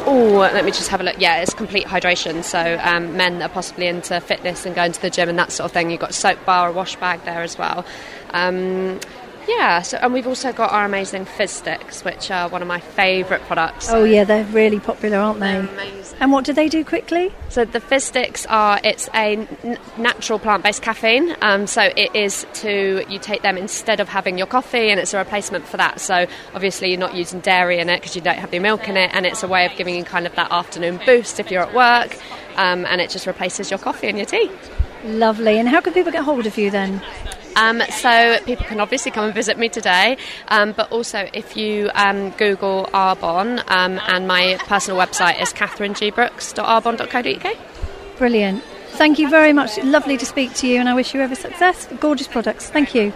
oh, 0.05 0.49
let 0.53 0.65
me 0.65 0.71
just 0.71 0.89
have 0.89 1.01
a 1.01 1.03
look. 1.03 1.19
Yeah, 1.19 1.41
it's 1.41 1.53
complete 1.53 1.85
hydration. 1.85 2.43
So 2.43 2.79
um, 2.81 3.15
men 3.17 3.41
are 3.41 3.49
possibly 3.49 3.87
into 3.87 4.19
fitness 4.21 4.65
and 4.65 4.75
going 4.75 4.91
to 4.91 5.01
the 5.01 5.09
gym 5.09 5.29
and 5.29 5.39
that 5.39 5.51
sort 5.51 5.65
of 5.65 5.71
thing. 5.71 5.91
You've 5.91 5.99
got 5.99 6.13
soap 6.13 6.43
bar, 6.45 6.69
a 6.69 6.71
wash 6.71 6.95
bag 6.95 7.23
there 7.23 7.41
as 7.41 7.57
well. 7.57 7.85
Um, 8.31 8.99
yeah, 9.47 9.81
so 9.81 9.97
and 9.97 10.13
we've 10.13 10.27
also 10.27 10.53
got 10.53 10.71
our 10.71 10.85
amazing 10.85 11.25
fizz 11.25 11.51
sticks, 11.51 12.03
which 12.03 12.29
are 12.31 12.47
one 12.49 12.61
of 12.61 12.67
my 12.67 12.79
favourite 12.79 13.41
products. 13.43 13.89
Oh 13.89 14.03
yeah, 14.03 14.23
they're 14.23 14.45
really 14.45 14.79
popular, 14.79 15.17
aren't 15.17 15.39
they? 15.39 15.55
amazing. 15.57 16.17
And 16.19 16.31
what 16.31 16.45
do 16.45 16.53
they 16.53 16.69
do 16.69 16.85
quickly? 16.85 17.33
So 17.49 17.65
the 17.65 17.79
fizz 17.79 18.03
sticks 18.03 18.45
are 18.47 18.79
it's 18.83 19.07
a 19.13 19.37
n- 19.63 19.77
natural 19.97 20.37
plant-based 20.39 20.81
caffeine. 20.81 21.35
Um, 21.41 21.67
so 21.67 21.81
it 21.81 22.15
is 22.15 22.45
to 22.55 23.03
you 23.09 23.19
take 23.19 23.41
them 23.41 23.57
instead 23.57 23.99
of 23.99 24.07
having 24.09 24.37
your 24.37 24.47
coffee, 24.47 24.89
and 24.89 24.99
it's 24.99 25.13
a 25.13 25.17
replacement 25.17 25.65
for 25.67 25.77
that. 25.77 25.99
So 25.99 26.27
obviously 26.53 26.89
you're 26.89 26.99
not 26.99 27.15
using 27.15 27.39
dairy 27.39 27.79
in 27.79 27.89
it 27.89 28.01
because 28.01 28.15
you 28.15 28.21
don't 28.21 28.37
have 28.37 28.51
the 28.51 28.59
milk 28.59 28.87
in 28.87 28.97
it, 28.97 29.11
and 29.13 29.25
it's 29.25 29.43
a 29.43 29.47
way 29.47 29.65
of 29.65 29.75
giving 29.75 29.95
you 29.95 30.03
kind 30.03 30.27
of 30.27 30.35
that 30.35 30.51
afternoon 30.51 30.99
boost 31.05 31.39
if 31.39 31.49
you're 31.51 31.63
at 31.63 31.73
work, 31.73 32.17
um, 32.57 32.85
and 32.85 33.01
it 33.01 33.09
just 33.09 33.25
replaces 33.25 33.69
your 33.71 33.79
coffee 33.79 34.07
and 34.07 34.17
your 34.17 34.27
tea. 34.27 34.51
Lovely. 35.03 35.57
And 35.57 35.67
how 35.67 35.81
can 35.81 35.93
people 35.93 36.11
get 36.11 36.23
hold 36.23 36.45
of 36.45 36.57
you 36.57 36.69
then? 36.69 37.01
Um, 37.55 37.81
so 37.89 38.37
people 38.45 38.65
can 38.65 38.79
obviously 38.79 39.11
come 39.11 39.25
and 39.25 39.33
visit 39.33 39.57
me 39.57 39.67
today, 39.69 40.17
um, 40.47 40.73
but 40.73 40.91
also 40.91 41.27
if 41.33 41.57
you 41.57 41.89
um, 41.93 42.31
Google 42.31 42.89
Arbonne, 42.93 43.63
um, 43.67 43.99
and 44.07 44.27
my 44.27 44.57
personal 44.67 44.99
website 44.99 45.41
is 45.41 45.53
catherineGbrooks.arbonne.co.uk. 45.53 47.57
Brilliant. 48.17 48.63
Thank 48.91 49.19
you 49.19 49.29
very 49.29 49.53
much. 49.53 49.77
Lovely 49.83 50.17
to 50.17 50.25
speak 50.25 50.53
to 50.55 50.67
you, 50.67 50.79
and 50.79 50.89
I 50.89 50.93
wish 50.93 51.13
you 51.13 51.21
every 51.21 51.35
success. 51.35 51.87
Gorgeous 51.99 52.27
products. 52.27 52.69
Thank 52.69 52.93
you. 52.93 53.13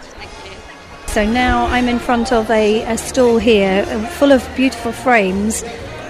So 1.06 1.24
now 1.24 1.66
I'm 1.66 1.88
in 1.88 1.98
front 1.98 2.32
of 2.32 2.50
a, 2.50 2.82
a 2.82 2.98
stall 2.98 3.38
here 3.38 3.84
uh, 3.88 4.06
full 4.06 4.32
of 4.32 4.48
beautiful 4.56 4.92
frames. 4.92 5.62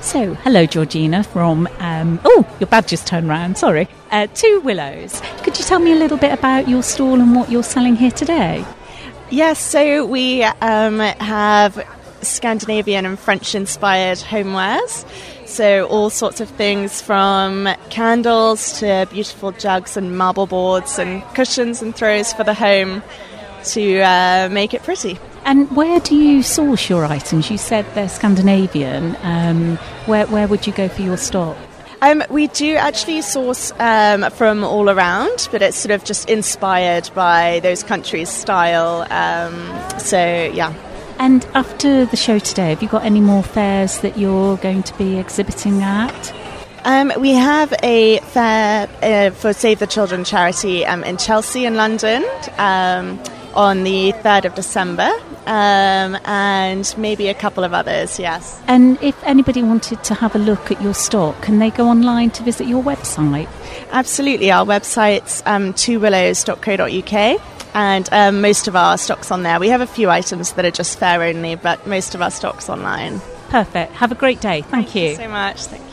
So, 0.00 0.34
hello, 0.34 0.66
Georgina 0.66 1.22
from. 1.24 1.68
Um, 1.78 2.20
oh, 2.24 2.46
your 2.60 2.66
badge 2.66 2.88
just 2.88 3.06
turned 3.06 3.28
round, 3.28 3.56
sorry. 3.56 3.88
Uh, 4.10 4.26
Two 4.34 4.60
Willows. 4.64 5.20
Could 5.42 5.58
you 5.58 5.64
tell 5.64 5.78
me 5.78 5.92
a 5.92 5.96
little 5.96 6.18
bit 6.18 6.32
about 6.32 6.68
your 6.68 6.82
stall 6.82 7.20
and 7.20 7.34
what 7.34 7.50
you're 7.50 7.62
selling 7.62 7.96
here 7.96 8.10
today? 8.10 8.64
Yes, 9.30 9.60
so 9.60 10.04
we 10.04 10.42
um, 10.42 10.98
have 10.98 11.86
Scandinavian 12.20 13.06
and 13.06 13.18
French 13.18 13.54
inspired 13.54 14.18
homewares. 14.18 15.06
So, 15.52 15.86
all 15.88 16.08
sorts 16.08 16.40
of 16.40 16.48
things 16.48 17.02
from 17.02 17.68
candles 17.90 18.80
to 18.80 19.06
beautiful 19.10 19.52
jugs 19.52 19.98
and 19.98 20.16
marble 20.16 20.46
boards 20.46 20.98
and 20.98 21.22
cushions 21.34 21.82
and 21.82 21.94
throws 21.94 22.32
for 22.32 22.42
the 22.42 22.54
home 22.54 23.02
to 23.64 24.00
uh, 24.00 24.48
make 24.50 24.72
it 24.72 24.82
pretty. 24.82 25.18
And 25.44 25.70
where 25.76 26.00
do 26.00 26.16
you 26.16 26.42
source 26.42 26.88
your 26.88 27.04
items? 27.04 27.50
You 27.50 27.58
said 27.58 27.84
they're 27.94 28.08
Scandinavian. 28.08 29.14
Um, 29.20 29.76
where, 30.06 30.26
where 30.28 30.48
would 30.48 30.66
you 30.66 30.72
go 30.72 30.88
for 30.88 31.02
your 31.02 31.18
stock? 31.18 31.58
Um, 32.00 32.24
we 32.30 32.46
do 32.46 32.76
actually 32.76 33.20
source 33.20 33.72
um, 33.78 34.30
from 34.30 34.64
all 34.64 34.88
around, 34.88 35.50
but 35.52 35.60
it's 35.60 35.76
sort 35.76 35.90
of 35.90 36.02
just 36.02 36.30
inspired 36.30 37.10
by 37.14 37.60
those 37.60 37.82
countries' 37.82 38.30
style. 38.30 39.06
Um, 39.10 40.00
so, 40.00 40.50
yeah. 40.54 40.72
And 41.22 41.44
after 41.54 42.04
the 42.04 42.16
show 42.16 42.40
today, 42.40 42.70
have 42.70 42.82
you 42.82 42.88
got 42.88 43.04
any 43.04 43.20
more 43.20 43.44
fairs 43.44 44.00
that 44.00 44.18
you're 44.18 44.56
going 44.56 44.82
to 44.82 44.98
be 44.98 45.18
exhibiting 45.18 45.80
at? 45.80 46.34
Um, 46.84 47.12
we 47.16 47.30
have 47.30 47.72
a 47.84 48.18
fair 48.18 48.88
uh, 49.04 49.30
for 49.30 49.52
Save 49.52 49.78
the 49.78 49.86
Children 49.86 50.24
charity 50.24 50.84
um, 50.84 51.04
in 51.04 51.18
Chelsea 51.18 51.64
in 51.64 51.76
London 51.76 52.24
um, 52.58 53.22
on 53.54 53.84
the 53.84 54.12
3rd 54.12 54.46
of 54.46 54.54
December, 54.54 55.10
um, 55.46 56.18
and 56.24 56.94
maybe 56.96 57.28
a 57.28 57.34
couple 57.34 57.64
of 57.64 57.74
others, 57.74 58.18
yes. 58.18 58.60
And 58.66 59.00
if 59.02 59.20
anybody 59.24 59.62
wanted 59.62 60.02
to 60.04 60.14
have 60.14 60.34
a 60.34 60.38
look 60.38 60.70
at 60.70 60.80
your 60.82 60.94
stock, 60.94 61.40
can 61.42 61.58
they 61.58 61.70
go 61.70 61.88
online 61.88 62.30
to 62.32 62.42
visit 62.42 62.66
your 62.66 62.82
website? 62.82 63.48
Absolutely. 63.90 64.50
Our 64.50 64.64
website's 64.64 65.42
um, 65.46 65.72
twowillows.co.uk. 65.74 67.40
And 67.74 68.08
um, 68.12 68.42
most 68.42 68.68
of 68.68 68.76
our 68.76 68.98
stock's 68.98 69.30
on 69.30 69.44
there. 69.44 69.58
We 69.58 69.68
have 69.68 69.80
a 69.80 69.86
few 69.86 70.10
items 70.10 70.52
that 70.52 70.64
are 70.64 70.70
just 70.70 70.98
fair 70.98 71.22
only, 71.22 71.54
but 71.54 71.86
most 71.86 72.14
of 72.14 72.20
our 72.20 72.30
stock's 72.30 72.68
online. 72.68 73.20
Perfect. 73.48 73.92
Have 73.94 74.12
a 74.12 74.14
great 74.14 74.40
day. 74.40 74.62
Thank, 74.62 74.94
you. 74.94 75.16
so 75.16 75.28
much. 75.28 75.64
Thank 75.64 75.82
you. 75.84 75.91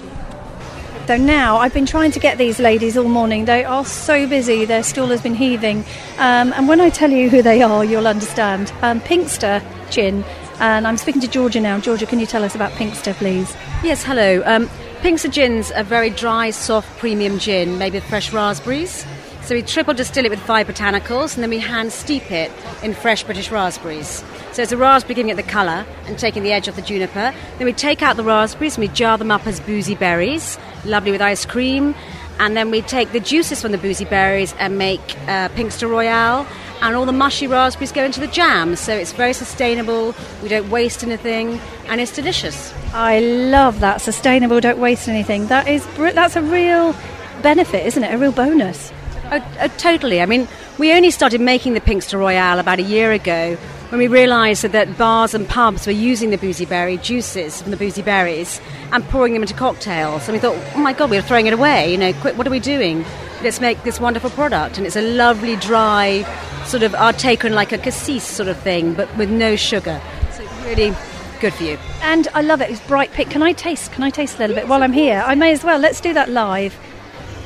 So 1.10 1.18
now 1.18 1.58
I've 1.58 1.74
been 1.74 1.88
trying 1.88 2.12
to 2.12 2.20
get 2.20 2.38
these 2.38 2.60
ladies 2.60 2.96
all 2.96 3.10
morning. 3.10 3.46
They 3.46 3.66
are 3.66 3.84
so 3.84 4.28
busy. 4.28 4.64
Their 4.66 4.84
stall 4.84 5.08
has 5.08 5.24
been 5.24 5.34
heaving. 5.34 5.80
Um, 6.20 6.54
and 6.54 6.68
when 6.68 6.80
I 6.80 6.92
tell 6.92 7.10
you 7.10 7.32
who 7.32 7.42
they 7.42 7.64
are, 7.64 7.84
you'll 7.84 8.08
understand. 8.08 8.72
Um, 8.84 9.02
Pinkster 9.02 9.60
Gin. 9.90 10.24
And 10.60 10.86
I'm 10.86 10.98
speaking 10.98 11.22
to 11.22 11.28
Georgia 11.28 11.60
now. 11.62 11.80
Georgia, 11.80 12.06
can 12.06 12.20
you 12.20 12.28
tell 12.28 12.44
us 12.44 12.54
about 12.54 12.74
Pinkster, 12.74 13.16
please? 13.16 13.52
Yes, 13.84 14.04
hello. 14.04 14.44
Um, 14.46 14.70
Pinkster 15.02 15.32
Gin's 15.32 15.72
a 15.74 15.84
very 15.84 16.12
dry, 16.12 16.52
soft, 16.52 16.96
premium 17.00 17.40
gin 17.40 17.80
made 17.80 17.94
with 17.94 18.04
fresh 18.04 18.32
raspberries. 18.32 19.04
So 19.50 19.56
we 19.56 19.64
triple 19.64 19.96
distill 19.96 20.26
it 20.26 20.30
with 20.30 20.42
five 20.42 20.68
botanicals 20.68 21.34
and 21.34 21.42
then 21.42 21.50
we 21.50 21.58
hand 21.58 21.92
steep 21.92 22.30
it 22.30 22.52
in 22.84 22.94
fresh 22.94 23.24
British 23.24 23.50
raspberries. 23.50 24.24
So 24.52 24.62
it's 24.62 24.72
a 24.72 24.78
raspberry 24.78 25.16
giving 25.16 25.32
it 25.32 25.38
the 25.38 25.42
colour 25.42 25.88
and 26.06 26.20
taking 26.20 26.44
the 26.44 26.52
edge 26.52 26.70
off 26.70 26.76
the 26.76 26.84
juniper. 26.84 27.34
Then 27.58 27.66
we 27.66 27.74
take 27.74 28.04
out 28.04 28.16
the 28.16 28.24
raspberries 28.24 28.78
and 28.78 28.88
we 28.88 28.94
jar 28.94 29.18
them 29.18 29.32
up 29.32 29.48
as 29.48 29.60
boozy 29.60 29.96
berries, 29.96 30.60
lovely 30.86 31.12
with 31.12 31.22
ice 31.24 31.48
cream. 31.48 31.96
And 32.40 32.56
then 32.56 32.70
we 32.70 32.84
take 32.84 33.12
the 33.12 33.20
juices 33.20 33.60
from 33.60 33.72
the 33.72 33.80
boozy 33.80 34.06
berries 34.06 34.54
and 34.60 34.78
make 34.78 35.18
uh, 35.28 35.50
Pinkster 35.56 35.90
Royale. 35.90 36.46
And 36.84 36.96
all 36.96 37.08
the 37.08 37.12
mushy 37.12 37.48
raspberries 37.48 37.92
go 37.92 38.04
into 38.04 38.20
the 38.20 38.28
jam. 38.28 38.76
So 38.76 38.94
it's 38.94 39.14
very 39.14 39.34
sustainable, 39.34 40.14
we 40.44 40.50
don't 40.50 40.70
waste 40.70 41.04
anything, 41.04 41.60
and 41.88 42.00
it's 42.00 42.12
delicious. 42.12 42.72
I 42.94 43.20
love 43.20 43.80
that. 43.80 44.00
Sustainable, 44.02 44.60
don't 44.60 44.78
waste 44.78 45.08
anything. 45.08 45.48
That 45.48 45.68
is, 45.68 45.88
that's 45.98 46.36
a 46.36 46.44
real 46.44 46.96
benefit, 47.42 47.88
isn't 47.88 48.04
it? 48.04 48.14
A 48.14 48.18
real 48.20 48.32
bonus. 48.32 48.94
Oh, 49.32 49.58
oh, 49.62 49.68
totally. 49.78 50.22
I 50.22 50.26
mean, 50.26 50.48
we 50.80 50.92
only 50.92 51.12
started 51.12 51.40
making 51.40 51.76
the 51.76 51.82
Pinkster 51.82 52.18
Royale 52.18 52.58
about 52.58 52.80
a 52.80 52.84
year 52.84 53.12
ago 53.12 53.56
when 53.90 54.00
we 54.00 54.08
realised 54.08 54.64
that, 54.64 54.72
that 54.72 54.98
bars 54.98 55.36
and 55.36 55.48
pubs 55.48 55.86
were 55.86 55.94
using 55.94 56.32
the 56.32 56.38
boozy 56.38 56.66
berry 56.66 56.98
juices 56.98 57.62
from 57.62 57.70
the 57.70 57.78
boozy 57.78 58.02
berries 58.02 58.60
and 58.92 59.04
pouring 59.10 59.34
them 59.34 59.44
into 59.44 59.54
cocktails. 59.54 60.28
And 60.28 60.34
we 60.34 60.40
thought, 60.40 60.58
oh 60.76 60.80
my 60.80 60.94
God, 60.94 61.12
we're 61.12 61.22
throwing 61.22 61.46
it 61.46 61.54
away. 61.54 61.92
You 61.92 61.98
know, 61.98 62.14
quick, 62.14 62.38
what 62.40 62.48
are 62.48 62.50
we 62.50 62.60
doing? 62.60 63.06
Let's 63.44 63.62
make 63.62 63.84
this 63.84 64.00
wonderful 64.00 64.32
product. 64.32 64.78
And 64.78 64.88
it's 64.88 64.96
a 64.96 65.02
lovely, 65.02 65.56
dry, 65.58 66.24
sort 66.66 66.82
of 66.82 66.96
our 66.96 67.14
take 67.14 67.46
on 67.46 67.54
like 67.54 67.72
a 67.72 67.78
cassis 67.78 68.24
sort 68.24 68.50
of 68.50 68.58
thing, 68.60 68.96
but 68.96 69.16
with 69.16 69.30
no 69.30 69.56
sugar. 69.56 70.02
So 70.32 70.44
really 70.64 70.96
good 71.40 71.54
for 71.54 71.64
you. 71.64 71.78
And 72.02 72.28
I 72.34 72.42
love 72.42 72.62
it. 72.62 72.72
It's 72.72 72.82
bright 72.88 73.12
pink. 73.12 73.30
Can 73.30 73.44
I 73.44 73.54
taste? 73.54 73.92
Can 73.92 74.04
I 74.04 74.10
taste 74.10 74.38
a 74.38 74.40
little 74.40 74.56
bit 74.56 74.68
while 74.68 74.82
I'm 74.82 74.94
here? 74.94 75.24
I 75.26 75.36
may 75.36 75.52
as 75.52 75.64
well. 75.64 75.78
Let's 75.78 76.02
do 76.02 76.14
that 76.14 76.30
live. 76.30 76.76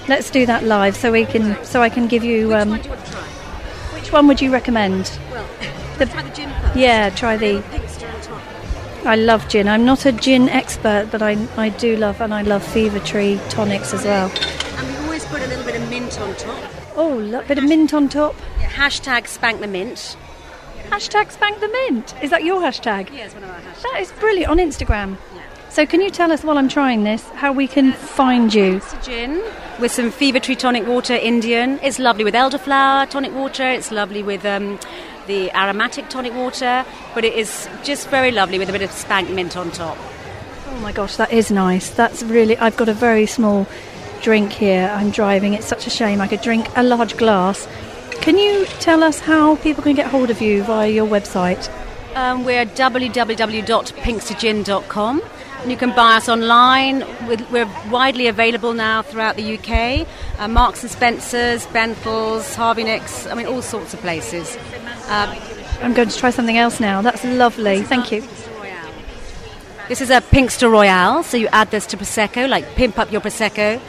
Let's 0.07 0.29
do 0.29 0.45
that 0.45 0.63
live 0.63 0.95
so 0.97 1.11
we 1.11 1.25
can 1.25 1.63
so 1.63 1.81
I 1.81 1.89
can 1.89 2.07
give 2.07 2.23
you. 2.23 2.53
Um, 2.53 2.71
which 3.93 4.11
one 4.11 4.27
would 4.27 4.41
you 4.41 4.51
recommend? 4.51 5.17
Well, 5.31 5.45
The- 5.97 6.05
try 6.07 6.21
the 6.23 6.29
gin 6.35 6.49
first. 6.61 6.75
Yeah, 6.75 7.09
try 7.09 7.37
the. 7.37 7.61
Pinkster 7.71 8.13
on 8.13 8.21
top. 8.21 8.41
I 9.05 9.15
love 9.15 9.47
gin. 9.49 9.67
I'm 9.67 9.85
not 9.85 10.05
a 10.05 10.11
gin 10.11 10.49
expert, 10.49 11.07
but 11.11 11.21
I 11.21 11.37
I 11.57 11.69
do 11.69 11.95
love 11.95 12.19
and 12.21 12.33
I 12.33 12.41
love 12.41 12.63
Fever 12.63 12.99
Tree 12.99 13.39
tonics 13.49 13.93
as 13.93 14.03
well. 14.03 14.31
And 14.77 14.87
we 14.89 14.95
always 15.05 15.25
put 15.25 15.41
a 15.41 15.47
little 15.47 15.63
bit 15.65 15.75
of 15.75 15.89
mint 15.89 16.19
on 16.19 16.35
top. 16.35 16.59
Oh, 16.95 17.09
look, 17.15 17.47
bit 17.47 17.57
of 17.57 17.63
mint 17.63 17.93
on 17.93 18.09
top. 18.09 18.35
Yeah, 18.59 18.69
hashtag 18.69 19.27
spank 19.27 19.61
the 19.61 19.67
mint. 19.67 20.17
Hashtag 20.89 21.31
spank 21.31 21.59
the 21.59 21.69
mint. 21.69 22.13
Is 22.21 22.29
that 22.29 22.43
your 22.43 22.61
hashtag? 22.61 23.09
Yeah, 23.11 23.25
it's 23.25 23.33
one 23.33 23.43
of 23.43 23.49
our 23.49 23.55
hashtags. 23.55 23.81
That 23.83 23.99
is 24.01 24.11
brilliant 24.19 24.51
on 24.51 24.57
Instagram. 24.57 25.17
So, 25.73 25.87
can 25.87 26.01
you 26.01 26.11
tell 26.11 26.31
us 26.31 26.43
while 26.43 26.59
I'm 26.59 26.69
trying 26.69 27.03
this 27.03 27.27
how 27.29 27.51
we 27.51 27.67
can 27.67 27.93
find 27.93 28.53
you? 28.53 28.79
Gin 29.01 29.41
with 29.79 29.91
some 29.91 30.11
fever 30.11 30.39
tree 30.39 30.55
tonic 30.55 30.85
water, 30.85 31.15
Indian. 31.15 31.79
It's 31.81 31.97
lovely 31.97 32.23
with 32.23 32.35
elderflower 32.35 33.09
tonic 33.09 33.33
water. 33.33 33.67
It's 33.67 33.91
lovely 33.91 34.21
with 34.21 34.45
um, 34.45 34.77
the 35.25 35.49
aromatic 35.57 36.09
tonic 36.09 36.35
water, 36.35 36.85
but 37.15 37.25
it 37.25 37.33
is 37.33 37.67
just 37.83 38.07
very 38.09 38.29
lovely 38.29 38.59
with 38.59 38.69
a 38.69 38.71
bit 38.71 38.83
of 38.83 38.91
spank 38.91 39.31
mint 39.31 39.57
on 39.57 39.71
top. 39.71 39.97
Oh 40.67 40.79
my 40.83 40.91
gosh, 40.91 41.15
that 41.15 41.33
is 41.33 41.49
nice. 41.49 41.89
That's 41.89 42.21
really. 42.21 42.55
I've 42.57 42.77
got 42.77 42.87
a 42.87 42.93
very 42.93 43.25
small 43.25 43.65
drink 44.21 44.51
here. 44.51 44.91
I'm 44.93 45.09
driving. 45.09 45.55
It's 45.55 45.65
such 45.65 45.87
a 45.87 45.89
shame. 45.89 46.21
I 46.21 46.27
could 46.27 46.41
drink 46.41 46.67
a 46.75 46.83
large 46.83 47.17
glass. 47.17 47.67
Can 48.21 48.37
you 48.37 48.67
tell 48.79 49.01
us 49.01 49.21
how 49.21 49.55
people 49.55 49.81
can 49.81 49.95
get 49.95 50.05
hold 50.05 50.29
of 50.29 50.39
you 50.39 50.61
via 50.61 50.91
your 50.91 51.07
website? 51.07 51.67
Um, 52.13 52.45
we're 52.45 52.67
www.pinkstergin.com. 52.67 55.21
You 55.67 55.77
can 55.77 55.95
buy 55.95 56.17
us 56.17 56.27
online. 56.27 57.05
We're 57.49 57.69
widely 57.89 58.27
available 58.27 58.73
now 58.73 59.01
throughout 59.01 59.37
the 59.37 59.57
UK. 59.57 60.05
Uh, 60.37 60.47
Marks 60.49 60.83
and 60.83 60.91
Spencers, 60.91 61.65
Bentall's, 61.67 62.53
Harvey 62.53 62.83
Nicks. 62.83 63.27
I 63.27 63.33
mean, 63.33 63.45
all 63.45 63.61
sorts 63.61 63.93
of 63.93 64.01
places. 64.01 64.57
Uh, 65.07 65.33
I'm 65.81 65.93
going 65.93 66.09
to 66.09 66.17
try 66.17 66.31
something 66.31 66.57
else 66.57 66.79
now. 66.79 67.01
That's 67.01 67.23
lovely. 67.23 67.81
Thank 67.83 68.11
you. 68.11 68.21
This 69.87 70.01
is 70.01 70.09
a 70.09 70.21
Pinkster 70.21 70.71
Royale, 70.71 71.23
so 71.23 71.37
you 71.37 71.47
add 71.47 71.71
this 71.71 71.85
to 71.87 71.97
Prosecco, 71.97 72.47
like 72.49 72.75
pimp 72.75 72.97
up 72.97 73.11
your 73.11 73.19
Prosecco. 73.21 73.81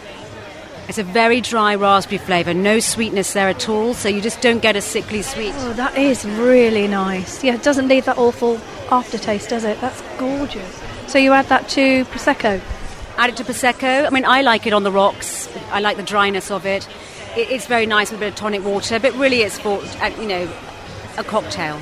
It's 0.88 0.98
a 0.98 1.04
very 1.04 1.40
dry 1.40 1.76
raspberry 1.76 2.18
flavour, 2.18 2.52
no 2.52 2.78
sweetness 2.78 3.32
there 3.32 3.48
at 3.48 3.68
all, 3.68 3.94
so 3.94 4.08
you 4.08 4.20
just 4.20 4.40
don't 4.40 4.60
get 4.60 4.76
a 4.76 4.80
sickly 4.80 5.22
sweet. 5.22 5.52
Oh, 5.56 5.72
that 5.74 5.96
is 5.96 6.24
really 6.24 6.88
nice. 6.88 7.42
Yeah, 7.42 7.54
it 7.54 7.62
doesn't 7.62 7.88
leave 7.88 8.04
that 8.06 8.18
awful 8.18 8.60
aftertaste, 8.90 9.48
does 9.48 9.64
it? 9.64 9.80
That's 9.80 10.02
gorgeous. 10.18 10.82
So 11.06 11.18
you 11.18 11.32
add 11.32 11.46
that 11.46 11.68
to 11.70 12.04
prosecco. 12.06 12.60
Add 13.16 13.30
it 13.30 13.36
to 13.36 13.44
Prosecco. 13.44 14.06
I 14.06 14.10
mean, 14.10 14.24
I 14.24 14.42
like 14.42 14.66
it 14.66 14.72
on 14.72 14.82
the 14.82 14.90
rocks. 14.90 15.48
I 15.70 15.78
like 15.80 15.96
the 15.96 16.02
dryness 16.02 16.50
of 16.50 16.66
it. 16.66 16.88
it 17.36 17.48
it's 17.50 17.66
very 17.66 17.86
nice 17.86 18.10
with 18.10 18.18
a 18.18 18.24
bit 18.24 18.28
of 18.30 18.34
tonic 18.34 18.64
water, 18.64 18.98
but 18.98 19.14
really 19.14 19.42
it's 19.42 19.58
for, 19.58 19.80
uh, 20.02 20.08
you 20.18 20.26
know, 20.26 20.52
a 21.16 21.22
cocktail. 21.22 21.80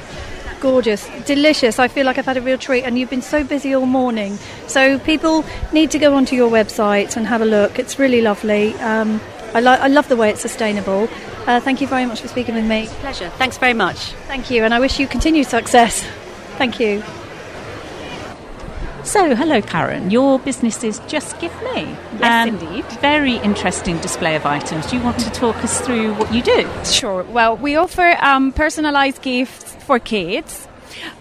Gorgeous, 0.61 1.09
delicious. 1.25 1.79
I 1.79 1.89
feel 1.89 2.05
like 2.05 2.19
I've 2.19 2.27
had 2.27 2.37
a 2.37 2.43
real 2.43 2.59
treat, 2.59 2.85
and 2.85 2.99
you've 2.99 3.09
been 3.11 3.23
so 3.23 3.43
busy 3.45 3.75
all 3.75 3.87
morning. 3.87 4.37
So 4.67 4.99
people 4.99 5.45
need 5.73 5.91
to 5.93 5.99
go 5.99 6.15
onto 6.15 6.37
your 6.37 6.51
website 6.51 7.17
and 7.17 7.27
have 7.27 7.41
a 7.41 7.47
look. 7.47 7.79
It's 7.79 7.99
really 7.99 8.21
lovely. 8.21 8.75
Um, 8.75 9.21
I, 9.55 9.61
lo- 9.61 9.73
I 9.73 9.89
love 9.89 10.09
the 10.09 10.17
way 10.17 10.31
it's 10.31 10.43
sustainable. 10.43 11.09
Uh, 11.47 11.61
thank 11.61 11.81
you 11.81 11.87
very 11.87 12.05
much 12.05 12.21
for 12.21 12.29
speaking 12.29 12.55
with 12.55 12.65
me. 12.67 12.87
Pleasure. 13.01 13.31
Thanks 13.31 13.57
very 13.59 13.75
much. 13.75 14.13
Thank 14.29 14.51
you, 14.51 14.65
and 14.65 14.75
I 14.75 14.81
wish 14.81 15.01
you 15.01 15.07
continued 15.09 15.47
success. 15.47 16.07
Thank 16.59 16.79
you. 16.79 17.03
So, 19.05 19.35
hello, 19.35 19.61
Karen. 19.61 20.11
Your 20.11 20.39
business 20.39 20.85
is 20.85 21.01
Just 21.09 21.39
Gift 21.41 21.61
Me. 21.75 21.97
Yes, 22.21 22.47
indeed. 22.49 22.85
Very 23.01 23.35
interesting 23.39 23.99
display 23.99 24.37
of 24.37 24.47
items. 24.47 24.87
Do 24.87 24.97
you 24.97 25.03
want 25.03 25.19
to 25.21 25.31
talk 25.31 25.57
us 25.57 25.81
through 25.81 26.15
what 26.15 26.33
you 26.33 26.41
do? 26.41 26.69
Sure. 26.85 27.25
Well, 27.25 27.57
we 27.57 27.75
offer 27.75 28.17
um, 28.21 28.53
personalized 28.53 29.21
gifts 29.21 29.75
for 29.85 29.99
kids. 29.99 30.69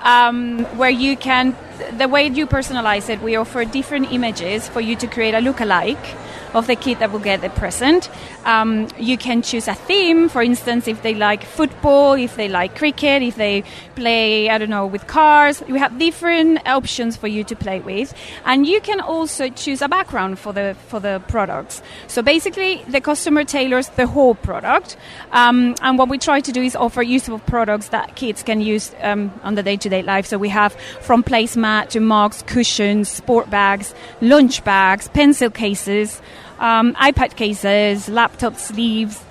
Um, 0.01 0.65
where 0.77 0.89
you 0.91 1.17
can, 1.17 1.55
the 1.97 2.07
way 2.07 2.27
you 2.27 2.47
personalize 2.47 3.09
it, 3.09 3.21
we 3.21 3.35
offer 3.35 3.65
different 3.65 4.11
images 4.11 4.67
for 4.69 4.81
you 4.81 4.95
to 4.97 5.07
create 5.07 5.33
a 5.33 5.39
look-alike 5.39 6.15
of 6.53 6.67
the 6.67 6.75
kid 6.75 6.99
that 6.99 7.11
will 7.13 7.19
get 7.19 7.39
the 7.39 7.49
present. 7.49 8.09
Um, 8.43 8.89
you 8.99 9.17
can 9.17 9.41
choose 9.41 9.69
a 9.69 9.73
theme, 9.73 10.27
for 10.27 10.41
instance, 10.41 10.85
if 10.87 11.01
they 11.01 11.15
like 11.15 11.45
football, 11.45 12.13
if 12.13 12.35
they 12.35 12.49
like 12.49 12.75
cricket, 12.75 13.21
if 13.21 13.35
they 13.35 13.63
play, 13.95 14.49
I 14.49 14.57
don't 14.57 14.69
know, 14.69 14.85
with 14.85 15.07
cars. 15.07 15.63
We 15.69 15.79
have 15.79 15.97
different 15.97 16.67
options 16.67 17.15
for 17.15 17.27
you 17.27 17.45
to 17.45 17.55
play 17.55 17.79
with, 17.79 18.13
and 18.43 18.67
you 18.67 18.81
can 18.81 18.99
also 18.99 19.47
choose 19.47 19.81
a 19.81 19.87
background 19.87 20.39
for 20.39 20.51
the 20.51 20.75
for 20.89 20.99
the 20.99 21.21
products. 21.29 21.81
So 22.07 22.21
basically, 22.21 22.83
the 22.89 22.99
customer 22.99 23.45
tailors 23.45 23.87
the 23.89 24.07
whole 24.07 24.35
product, 24.35 24.97
um, 25.31 25.75
and 25.81 25.97
what 25.97 26.09
we 26.09 26.17
try 26.17 26.41
to 26.41 26.51
do 26.51 26.61
is 26.61 26.75
offer 26.75 27.01
useful 27.01 27.39
products 27.39 27.89
that 27.89 28.15
kids 28.15 28.43
can 28.43 28.59
use 28.59 28.91
um, 29.01 29.31
on 29.43 29.55
the 29.55 29.63
day-to-day 29.63 30.03
life. 30.03 30.25
So 30.25 30.37
we 30.37 30.49
have 30.49 30.73
from 30.99 31.23
placemat 31.23 31.70
to 31.89 31.99
mugs, 31.99 32.43
cushions, 32.43 33.09
sport 33.09 33.49
bags, 33.49 33.93
lunch 34.21 34.63
bags, 34.63 35.07
pencil 35.09 35.49
cases 35.49 36.21
um, 36.61 36.93
iPad 36.93 37.35
cases, 37.35 38.07
laptop 38.07 38.55
sleeves, 38.55 39.21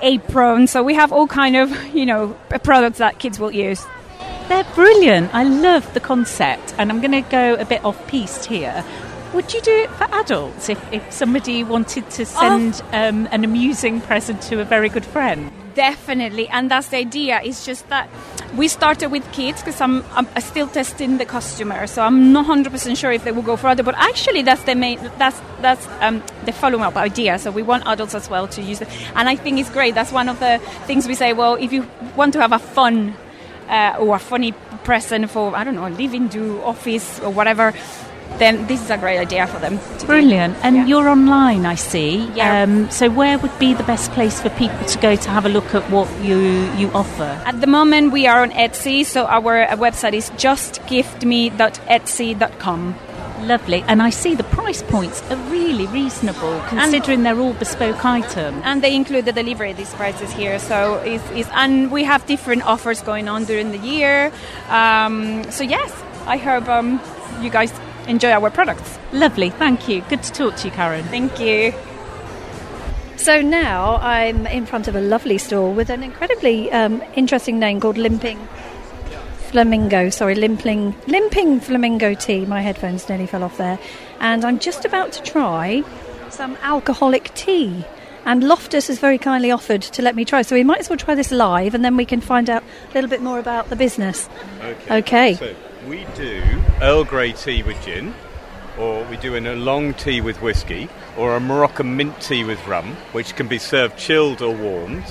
aprons. 0.00 0.70
So 0.70 0.82
we 0.82 0.94
have 0.94 1.12
all 1.12 1.26
kind 1.26 1.56
of 1.56 1.86
you 1.94 2.06
know 2.06 2.28
products 2.62 2.98
that 2.98 3.18
kids 3.18 3.38
will 3.38 3.50
use. 3.50 3.84
They're 4.48 4.64
brilliant. 4.74 5.34
I 5.34 5.42
love 5.42 5.92
the 5.92 6.00
concept, 6.00 6.74
and 6.78 6.90
I'm 6.90 7.00
going 7.00 7.24
to 7.24 7.28
go 7.28 7.54
a 7.54 7.64
bit 7.64 7.84
off 7.84 8.06
piste 8.06 8.46
here. 8.46 8.84
Would 9.34 9.52
you 9.52 9.60
do 9.60 9.72
it 9.72 9.90
for 9.90 10.04
adults 10.04 10.68
if, 10.68 10.80
if 10.92 11.12
somebody 11.12 11.64
wanted 11.64 12.08
to 12.10 12.24
send 12.24 12.80
um, 12.92 13.28
an 13.32 13.42
amusing 13.42 14.00
present 14.00 14.40
to 14.42 14.60
a 14.60 14.64
very 14.64 14.88
good 14.88 15.04
friend? 15.04 15.50
Definitely, 15.76 16.48
and 16.48 16.70
that's 16.70 16.88
the 16.88 16.96
idea. 16.96 17.38
It's 17.44 17.66
just 17.66 17.86
that 17.90 18.08
we 18.56 18.66
started 18.66 19.10
with 19.10 19.30
kids 19.32 19.60
because 19.60 19.78
I'm, 19.78 20.02
I'm 20.14 20.26
still 20.40 20.66
testing 20.68 21.18
the 21.18 21.26
customer, 21.26 21.86
so 21.86 22.02
I'm 22.02 22.32
not 22.32 22.46
hundred 22.46 22.72
percent 22.72 22.96
sure 22.96 23.12
if 23.12 23.24
they 23.24 23.30
will 23.30 23.42
go 23.42 23.56
for 23.56 23.68
adult. 23.68 23.84
But 23.84 23.94
actually, 23.96 24.40
that's 24.40 24.62
the 24.62 24.74
main 24.74 24.98
that's 25.18 25.38
that's 25.60 25.86
um, 26.00 26.22
the 26.46 26.52
follow 26.52 26.78
up 26.78 26.96
idea. 26.96 27.38
So 27.38 27.50
we 27.50 27.62
want 27.62 27.86
adults 27.86 28.14
as 28.14 28.30
well 28.30 28.48
to 28.48 28.62
use 28.62 28.80
it, 28.80 28.88
and 29.14 29.28
I 29.28 29.36
think 29.36 29.60
it's 29.60 29.68
great. 29.68 29.94
That's 29.94 30.12
one 30.12 30.30
of 30.30 30.40
the 30.40 30.60
things 30.86 31.06
we 31.06 31.14
say. 31.14 31.34
Well, 31.34 31.56
if 31.56 31.74
you 31.74 31.86
want 32.16 32.32
to 32.32 32.40
have 32.40 32.52
a 32.52 32.58
fun 32.58 33.14
uh, 33.68 33.96
or 34.00 34.16
a 34.16 34.18
funny 34.18 34.52
present 34.82 35.30
for 35.30 35.54
I 35.54 35.62
don't 35.62 35.74
know, 35.74 35.88
living 35.88 36.28
do 36.28 36.62
office 36.62 37.20
or 37.20 37.30
whatever. 37.30 37.74
Then 38.38 38.66
this 38.66 38.82
is 38.82 38.90
a 38.90 38.98
great 38.98 39.18
idea 39.18 39.46
for 39.46 39.58
them. 39.58 39.78
Brilliant. 40.04 40.56
And 40.62 40.86
you're 40.88 41.08
online, 41.08 41.64
I 41.64 41.74
see. 41.74 42.26
Yeah. 42.34 42.62
Um, 42.62 42.90
so, 42.90 43.08
where 43.08 43.38
would 43.38 43.58
be 43.58 43.72
the 43.74 43.84
best 43.84 44.12
place 44.12 44.40
for 44.40 44.50
people 44.50 44.84
to 44.84 44.98
go 44.98 45.16
to 45.16 45.30
have 45.30 45.46
a 45.46 45.48
look 45.48 45.74
at 45.74 45.90
what 45.90 46.10
you, 46.22 46.38
you 46.76 46.90
offer? 46.92 47.40
At 47.46 47.60
the 47.60 47.66
moment, 47.66 48.12
we 48.12 48.26
are 48.26 48.42
on 48.42 48.50
Etsy, 48.50 49.06
so 49.06 49.26
our 49.26 49.62
uh, 49.62 49.76
website 49.76 50.12
is 50.12 50.28
justgiftme.etsy.com. 50.30 52.94
Lovely. 53.42 53.84
And 53.86 54.02
I 54.02 54.10
see 54.10 54.34
the 54.34 54.44
price 54.44 54.82
points 54.82 55.22
are 55.30 55.36
really 55.50 55.86
reasonable 55.86 56.60
considering 56.68 57.22
they're 57.22 57.38
all 57.38 57.52
bespoke 57.52 58.04
items. 58.04 58.60
And 58.64 58.82
they 58.82 58.94
include 58.94 59.26
the 59.26 59.32
delivery 59.32 59.72
these 59.72 59.94
prices 59.94 60.32
here. 60.32 60.58
So 60.58 60.98
is 60.98 61.22
is 61.30 61.48
and 61.52 61.92
we 61.92 62.04
have 62.04 62.24
different 62.26 62.62
offers 62.62 63.02
going 63.02 63.28
on 63.28 63.44
during 63.44 63.72
the 63.72 63.78
year. 63.78 64.32
Um, 64.68 65.44
so 65.50 65.64
yes, 65.64 65.92
I 66.26 66.38
hope 66.38 66.68
um, 66.68 67.00
you 67.40 67.50
guys 67.50 67.72
enjoy 68.06 68.30
our 68.30 68.50
products. 68.50 68.98
Lovely. 69.12 69.50
Thank 69.50 69.88
you. 69.88 70.02
Good 70.02 70.22
to 70.22 70.32
talk 70.32 70.56
to 70.56 70.68
you, 70.68 70.74
Karen. 70.74 71.04
Thank 71.04 71.40
you. 71.40 71.72
So 73.16 73.40
now 73.40 73.96
I'm 73.96 74.46
in 74.46 74.66
front 74.66 74.88
of 74.88 74.94
a 74.94 75.00
lovely 75.00 75.38
store 75.38 75.72
with 75.72 75.90
an 75.90 76.02
incredibly 76.02 76.70
um, 76.70 77.02
interesting 77.14 77.58
name 77.58 77.80
called 77.80 77.96
Limping 77.98 78.38
Flamingo. 79.50 80.10
Sorry, 80.10 80.34
Limping 80.34 80.94
Limping 81.06 81.60
Flamingo 81.60 82.14
Tea. 82.14 82.44
My 82.44 82.60
headphones 82.60 83.08
nearly 83.08 83.26
fell 83.26 83.42
off 83.42 83.56
there, 83.56 83.78
and 84.20 84.44
I'm 84.44 84.58
just 84.58 84.84
about 84.84 85.12
to 85.12 85.22
try 85.22 85.82
some 86.30 86.56
alcoholic 86.62 87.32
tea. 87.34 87.84
And 88.26 88.44
Loftus 88.44 88.88
has 88.88 88.98
very 88.98 89.18
kindly 89.18 89.50
offered 89.50 89.82
to 89.82 90.02
let 90.02 90.14
me 90.14 90.24
try, 90.24 90.42
so 90.42 90.54
we 90.54 90.64
might 90.64 90.80
as 90.80 90.90
well 90.90 90.98
try 90.98 91.14
this 91.14 91.30
live, 91.30 91.74
and 91.74 91.84
then 91.84 91.96
we 91.96 92.04
can 92.04 92.20
find 92.20 92.50
out 92.50 92.62
a 92.90 92.94
little 92.94 93.08
bit 93.08 93.22
more 93.22 93.38
about 93.38 93.70
the 93.70 93.76
business. 93.76 94.28
Okay. 94.90 95.34
So 95.34 95.54
we 95.86 96.04
do 96.16 96.42
Earl 96.82 97.04
Grey 97.04 97.32
tea 97.32 97.62
with 97.62 97.80
gin, 97.84 98.12
or 98.78 99.04
we 99.04 99.16
do 99.16 99.34
in 99.34 99.46
a 99.46 99.54
long 99.54 99.94
tea 99.94 100.20
with 100.20 100.42
whiskey, 100.42 100.88
or 101.16 101.36
a 101.36 101.40
Moroccan 101.40 101.96
mint 101.96 102.20
tea 102.20 102.44
with 102.44 102.64
rum, 102.66 102.96
which 103.12 103.36
can 103.36 103.46
be 103.46 103.58
served 103.58 103.96
chilled 103.96 104.42
or 104.42 104.54
warmed. 104.54 105.04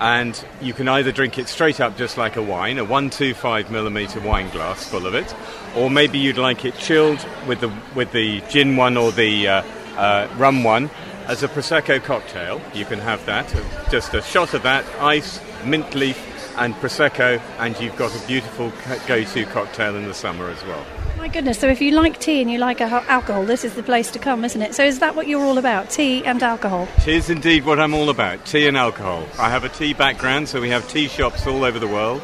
And 0.00 0.42
you 0.60 0.72
can 0.72 0.88
either 0.88 1.12
drink 1.12 1.38
it 1.38 1.46
straight 1.46 1.80
up 1.80 1.96
just 1.96 2.16
like 2.16 2.36
a 2.36 2.42
wine, 2.42 2.78
a 2.78 2.84
125 2.84 3.70
millimeter 3.70 4.20
wine 4.20 4.50
glass 4.50 4.88
full 4.88 5.06
of 5.06 5.14
it, 5.14 5.34
or 5.76 5.90
maybe 5.90 6.18
you'd 6.18 6.38
like 6.38 6.64
it 6.64 6.76
chilled 6.76 7.24
with 7.46 7.60
the 7.60 7.72
with 7.94 8.10
the 8.12 8.40
gin 8.48 8.76
one 8.76 8.96
or 8.96 9.12
the 9.12 9.46
uh, 9.46 9.62
uh, 9.96 10.28
rum 10.36 10.64
one 10.64 10.90
as 11.26 11.42
a 11.42 11.48
prosecco 11.48 12.02
cocktail. 12.02 12.60
You 12.74 12.84
can 12.86 12.98
have 12.98 13.24
that, 13.26 13.54
just 13.90 14.14
a 14.14 14.22
shot 14.22 14.54
of 14.54 14.62
that, 14.64 14.84
ice, 15.00 15.40
mint 15.64 15.94
leaf, 15.94 16.33
and 16.56 16.74
prosecco, 16.74 17.40
and 17.58 17.78
you've 17.80 17.96
got 17.96 18.14
a 18.14 18.26
beautiful 18.26 18.72
go-to 19.06 19.44
cocktail 19.46 19.96
in 19.96 20.04
the 20.06 20.14
summer 20.14 20.48
as 20.48 20.62
well. 20.64 20.84
My 21.16 21.28
goodness, 21.28 21.58
so 21.58 21.68
if 21.68 21.80
you 21.80 21.92
like 21.92 22.20
tea 22.20 22.42
and 22.42 22.50
you 22.50 22.58
like 22.58 22.80
alcohol, 22.80 23.44
this 23.46 23.64
is 23.64 23.74
the 23.74 23.82
place 23.82 24.10
to 24.10 24.18
come, 24.18 24.44
isn't 24.44 24.60
it? 24.60 24.74
So 24.74 24.84
is 24.84 24.98
that 24.98 25.16
what 25.16 25.26
you're 25.26 25.40
all 25.40 25.56
about? 25.56 25.88
Tea 25.88 26.24
and 26.24 26.42
alcohol? 26.42 26.86
It 26.98 27.08
is 27.08 27.30
indeed 27.30 27.64
what 27.64 27.80
I'm 27.80 27.94
all 27.94 28.10
about 28.10 28.44
tea 28.44 28.66
and 28.66 28.76
alcohol. 28.76 29.26
I 29.38 29.48
have 29.48 29.64
a 29.64 29.70
tea 29.70 29.94
background, 29.94 30.48
so 30.48 30.60
we 30.60 30.68
have 30.68 30.86
tea 30.88 31.08
shops 31.08 31.46
all 31.46 31.64
over 31.64 31.78
the 31.78 31.88
world. 31.88 32.20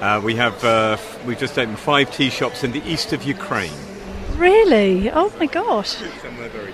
Uh, 0.00 0.20
we 0.22 0.34
have 0.36 0.62
uh, 0.64 0.98
we've 1.24 1.38
just 1.38 1.58
opened 1.58 1.78
five 1.78 2.14
tea 2.14 2.28
shops 2.28 2.62
in 2.62 2.72
the 2.72 2.86
east 2.86 3.12
of 3.12 3.22
Ukraine. 3.22 3.72
Really? 4.36 5.10
Oh 5.10 5.32
my 5.38 5.46
gosh. 5.46 5.96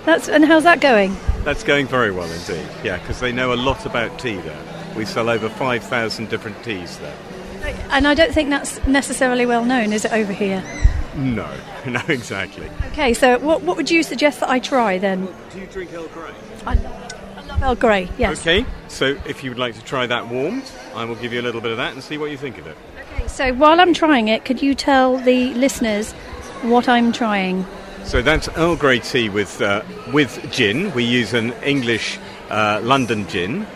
That's 0.05 0.29
and 0.29 0.45
how's 0.45 0.65
that 0.65 0.81
going? 0.81 1.17
That's 1.45 1.63
going 1.63 1.87
very 1.87 2.11
well 2.11 2.31
indeed. 2.31 2.67
Yeah, 2.83 2.99
because 2.99 3.21
they 3.21 3.31
know 3.31 3.53
a 3.53 3.57
lot 3.57 3.87
about 3.87 4.19
tea 4.19 4.39
there. 4.39 4.78
We 4.99 5.05
sell 5.05 5.31
over 5.31 5.49
5,000 5.49 6.29
different 6.29 6.61
teas 6.65 6.99
there. 6.99 7.17
And 7.91 8.09
I 8.09 8.15
don't 8.15 8.33
think 8.33 8.51
that's 8.51 8.85
necessarily 8.85 9.47
well 9.47 9.65
known, 9.65 9.93
is 9.93 10.05
it, 10.05 10.13
over 10.13 10.33
here? 10.33 10.61
No, 11.15 11.49
no, 11.87 12.01
exactly. 12.09 12.69
Okay, 12.89 13.15
so 13.15 13.39
what, 13.39 13.63
what 13.63 13.77
would 13.77 13.93
you 13.93 14.03
suggest 14.03 14.41
that 14.41 14.51
I 14.51 14.59
try 14.59 14.99
then? 14.99 15.29
Do 15.53 15.61
you 15.61 15.67
drink 15.67 15.93
Earl 15.93 16.09
Grey? 16.09 16.33
I 16.67 16.75
love, 16.75 17.15
I 17.37 17.47
love 17.47 17.63
Earl 17.63 17.75
Grey, 17.77 18.11
yes. 18.19 18.41
Okay, 18.41 18.67
so 18.89 19.17
if 19.25 19.45
you 19.45 19.53
would 19.53 19.59
like 19.59 19.77
to 19.77 19.85
try 19.85 20.05
that 20.07 20.27
warmed, 20.27 20.69
I 20.97 21.05
will 21.05 21.15
give 21.15 21.33
you 21.33 21.41
a 21.41 21.47
little 21.47 21.61
bit 21.61 21.71
of 21.71 21.77
that 21.77 21.93
and 21.93 22.03
see 22.03 22.19
what 22.19 22.33
you 22.33 22.37
think 22.37 22.59
of 22.59 22.67
it. 22.67 22.77
Okay, 23.15 23.29
so 23.29 23.55
while 23.55 23.81
I'm 23.81 23.95
trying 23.95 24.27
it, 24.27 24.45
could 24.45 24.61
you 24.61 24.75
tell 24.75 25.17
the 25.17 25.55
listeners 25.55 26.11
what 26.63 26.89
I'm 26.89 27.13
trying? 27.13 27.65
So 28.03 28.21
that's 28.21 28.49
Earl 28.57 28.75
Grey 28.75 28.99
tea 28.99 29.29
with 29.29 29.63
uh, 29.63 29.83
with 30.13 30.51
gin. 30.51 30.93
We 30.93 31.05
use 31.05 31.35
an 31.35 31.53
English 31.63 32.19
uh, 32.51 32.81
London 32.83 33.29
gin, 33.29 33.67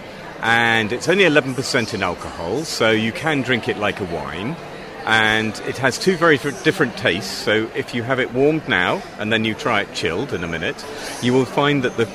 and 0.43 0.93
it's 0.93 1.09
only 1.09 1.25
11% 1.25 1.95
in 1.95 2.03
alcohol, 2.03 2.65
so 2.65 2.91
you 2.91 3.13
can 3.13 3.43
drink 3.43 3.69
it 3.69 3.79
like 3.79 4.01
a 4.01 4.05
wine. 4.05 4.57
And 5.05 5.53
it 5.67 5.79
has 5.79 5.99
two 5.99 6.17
very 6.17 6.39
different 6.39 6.97
tastes. 6.97 7.31
So 7.31 7.69
if 7.75 7.95
you 7.95 8.03
have 8.03 8.21
it 8.21 8.33
warmed 8.33 8.69
now 8.69 9.03
and 9.19 9.33
then 9.33 9.45
you 9.45 9.55
try 9.55 9.81
it 9.83 9.93
chilled 9.95 10.33
in 10.33 10.45
a 10.45 10.49
minute, 10.49 10.85
you 11.23 11.33
will 11.33 11.45
find 11.45 11.83
that 11.83 11.97
the 11.97 12.09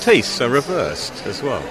tastes 0.00 0.40
are 0.40 0.48
reversed 0.48 1.26
as 1.26 1.42
well. 1.42 1.62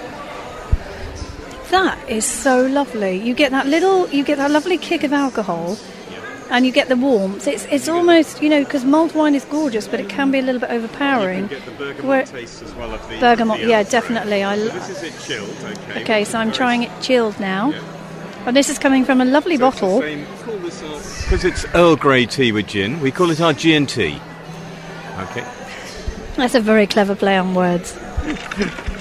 That 1.71 1.97
is 2.08 2.25
so 2.25 2.67
lovely. 2.67 3.17
You 3.17 3.34
get 3.34 3.49
that 3.51 3.65
little, 3.65 4.08
you 4.10 4.23
get 4.23 4.38
that 4.38 4.51
lovely 4.51 4.77
kick 4.77 5.03
of 5.03 5.12
alcohol, 5.12 5.75
and 6.53 6.67
you 6.67 6.71
get 6.71 6.87
the 6.87 6.95
warmth. 6.95 7.47
It's 7.47 7.65
it's 7.65 7.89
almost 7.89 8.41
you 8.41 8.47
know 8.47 8.63
because 8.63 8.85
mulled 8.85 9.13
wine 9.15 9.33
is 9.35 9.43
gorgeous, 9.45 9.87
but 9.87 9.99
it 9.99 10.07
can 10.07 10.31
be 10.31 10.37
a 10.37 10.41
little 10.41 10.61
bit 10.61 10.69
overpowering. 10.69 11.43
You 11.43 11.49
can 11.49 11.57
get 11.57 11.65
the 11.65 11.71
bergamot 11.71 12.05
Where- 12.05 12.25
taste 12.25 12.61
as 12.61 12.73
well 12.75 12.93
of 12.93 13.09
the 13.09 13.19
Bergamot, 13.19 13.59
the 13.59 13.67
yeah, 13.67 13.83
definitely. 13.83 14.43
I 14.43 14.55
So 14.55 14.65
this 14.69 14.89
is 14.89 15.03
it 15.03 15.19
chilled, 15.27 15.57
okay. 15.63 16.01
Okay, 16.03 16.23
so 16.23 16.37
I'm 16.37 16.51
trying 16.51 16.83
it 16.83 16.91
chilled 17.01 17.39
now, 17.39 17.73
and 18.45 18.55
this 18.55 18.69
is 18.69 18.77
coming 18.77 19.03
from 19.03 19.19
a 19.19 19.25
lovely 19.25 19.57
bottle. 19.57 19.99
Because 19.99 21.43
it's 21.43 21.65
Earl 21.73 21.95
Grey 21.95 22.27
tea 22.27 22.51
with 22.51 22.67
gin, 22.67 22.99
we 23.01 23.11
call 23.11 23.31
it 23.31 23.41
our 23.41 23.53
G&T. 23.53 24.21
Okay. 25.19 25.45
That's 26.35 26.55
a 26.55 26.61
very 26.61 26.85
clever 26.85 27.15
play 27.15 27.37
on 27.37 27.55
words. 27.55 27.97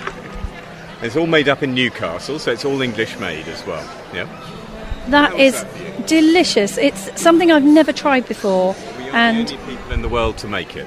It's 1.02 1.16
all 1.16 1.26
made 1.26 1.48
up 1.48 1.64
in 1.64 1.74
Newcastle, 1.74 2.38
so 2.38 2.52
it's 2.52 2.64
all 2.64 2.80
English 2.80 3.18
made 3.18 3.48
as 3.48 3.66
well. 3.66 3.84
Yeah. 4.14 4.28
That 5.08 5.38
is 5.38 5.64
delicious. 6.06 6.78
It's 6.78 7.20
something 7.20 7.50
I've 7.50 7.64
never 7.64 7.92
tried 7.92 8.26
before, 8.28 8.74
and 9.12 9.48
people 9.48 9.92
in 9.92 10.02
the 10.02 10.08
world 10.08 10.38
to 10.38 10.48
make 10.48 10.76
it. 10.76 10.86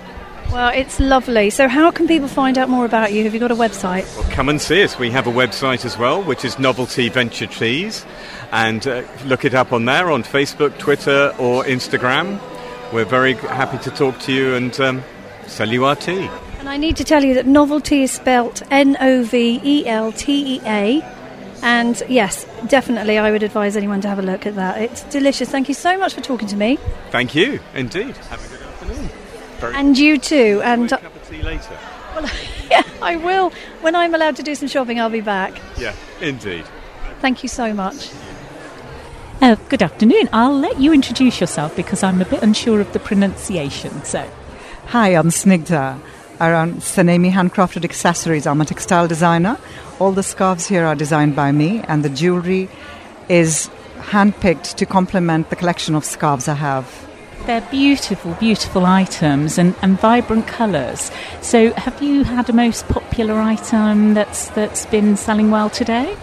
well, 0.52 0.72
it's 0.74 1.00
lovely. 1.00 1.50
So, 1.50 1.68
how 1.68 1.92
can 1.92 2.08
people 2.08 2.28
find 2.28 2.58
out 2.58 2.70
more 2.70 2.86
about 2.86 3.12
you? 3.14 3.24
Have 3.24 3.34
you 3.34 3.40
got 3.40 3.52
a 3.52 3.56
website? 3.56 4.06
Well, 4.18 4.30
come 4.32 4.50
and 4.50 4.62
see 4.62 4.84
us. 4.84 4.98
We 4.98 5.12
have 5.12 5.28
a 5.28 5.32
website 5.32 5.86
as 5.86 5.98
well, 5.98 6.24
which 6.24 6.46
is 6.46 6.56
NovelTea 6.56 7.12
Venture 7.12 7.48
Teas, 7.48 8.06
and 8.52 8.86
uh, 8.88 9.04
look 9.26 9.44
it 9.46 9.54
up 9.54 9.74
on 9.74 9.86
there 9.86 10.12
on 10.12 10.24
Facebook, 10.24 10.78
Twitter, 10.78 11.34
or 11.38 11.64
Instagram. 11.66 12.40
We're 12.94 13.06
very 13.06 13.34
happy 13.34 13.78
to 13.80 13.92
talk 13.92 14.20
to 14.22 14.32
you 14.32 14.56
and 14.56 14.80
um, 14.80 15.04
sell 15.48 15.70
you 15.70 15.86
our 15.86 15.96
tea. 15.96 16.30
And 16.60 16.70
I 16.70 16.78
need 16.78 16.98
to 16.98 17.04
tell 17.04 17.24
you 17.24 17.34
that 17.36 17.46
novelty 17.46 18.04
is 18.04 18.12
spelt 18.12 18.64
N 18.72 18.98
O 19.00 19.24
V 19.24 19.60
E 19.64 19.88
L 19.88 20.12
T 20.12 20.56
E 20.56 20.62
A. 20.66 21.15
And 21.66 22.04
yes, 22.08 22.46
definitely, 22.68 23.18
I 23.18 23.32
would 23.32 23.42
advise 23.42 23.76
anyone 23.76 24.00
to 24.02 24.08
have 24.08 24.20
a 24.20 24.22
look 24.22 24.46
at 24.46 24.54
that. 24.54 24.80
It's 24.80 25.02
delicious. 25.06 25.50
Thank 25.50 25.68
you 25.68 25.74
so 25.74 25.98
much 25.98 26.14
for 26.14 26.22
talking 26.22 26.48
to 26.50 26.56
me. 26.56 26.78
Thank 27.10 27.34
you, 27.34 27.60
indeed. 27.74 28.16
Have 28.16 28.46
a 28.46 28.56
good 28.56 28.68
afternoon. 28.68 29.10
Very 29.58 29.74
And 29.74 29.98
you 29.98 30.20
too. 30.20 30.62
And 30.64 30.92
a 30.92 31.00
cup 31.00 31.16
of 31.16 31.28
tea 31.28 31.42
later. 31.42 31.76
well, 32.16 32.30
yeah, 32.70 32.84
I 33.02 33.16
will. 33.16 33.52
When 33.82 33.96
I'm 33.96 34.14
allowed 34.14 34.36
to 34.36 34.44
do 34.44 34.54
some 34.54 34.68
shopping, 34.68 35.00
I'll 35.00 35.10
be 35.10 35.22
back. 35.22 35.60
Yeah, 35.80 35.96
indeed. 36.22 36.66
Thank 37.20 37.42
you 37.42 37.50
so 37.50 37.74
much. 37.74 38.12
Uh, 39.42 39.56
good 39.68 39.82
afternoon. 39.82 40.30
I'll 40.32 40.58
let 40.58 40.80
you 40.80 40.94
introduce 40.94 41.42
yourself 41.42 41.76
because 41.76 42.04
I'm 42.04 42.22
a 42.22 42.26
bit 42.26 42.44
unsure 42.44 42.80
of 42.80 42.94
the 42.94 43.00
pronunciation. 43.00 44.04
So, 44.04 44.30
Hi, 44.90 45.16
I'm 45.16 45.30
Snigdha. 45.30 46.00
Around 46.42 46.82
Sanemi 46.82 47.32
Handcrafted 47.32 47.86
Accessories, 47.86 48.46
I'm 48.46 48.60
a 48.60 48.66
textile 48.66 49.08
designer. 49.08 49.58
All 50.00 50.12
the 50.12 50.22
scarves 50.22 50.68
here 50.68 50.86
are 50.86 50.96
designed 50.96 51.34
by 51.34 51.54
me, 51.54 51.80
and 51.88 52.04
the 52.04 52.10
jewelry 52.10 52.68
is 53.30 53.70
handpicked 54.00 54.76
to 54.76 54.86
complement 54.86 55.50
the 55.50 55.56
collection 55.56 55.96
of 55.96 56.04
scarves 56.04 56.50
I 56.50 56.56
have. 56.56 56.86
they're 57.46 57.62
beautiful, 57.72 58.34
beautiful 58.34 58.86
items 58.86 59.58
and, 59.58 59.76
and 59.82 60.00
vibrant 60.00 60.48
colours. 60.48 61.12
So, 61.42 61.72
have 61.74 62.02
you 62.02 62.24
had 62.24 62.50
a 62.50 62.54
most 62.54 62.88
popular 62.90 63.40
item 63.40 64.14
that's 64.14 64.50
that's 64.50 64.86
been 64.88 65.16
selling 65.16 65.52
well 65.52 65.70
today? 65.70 66.18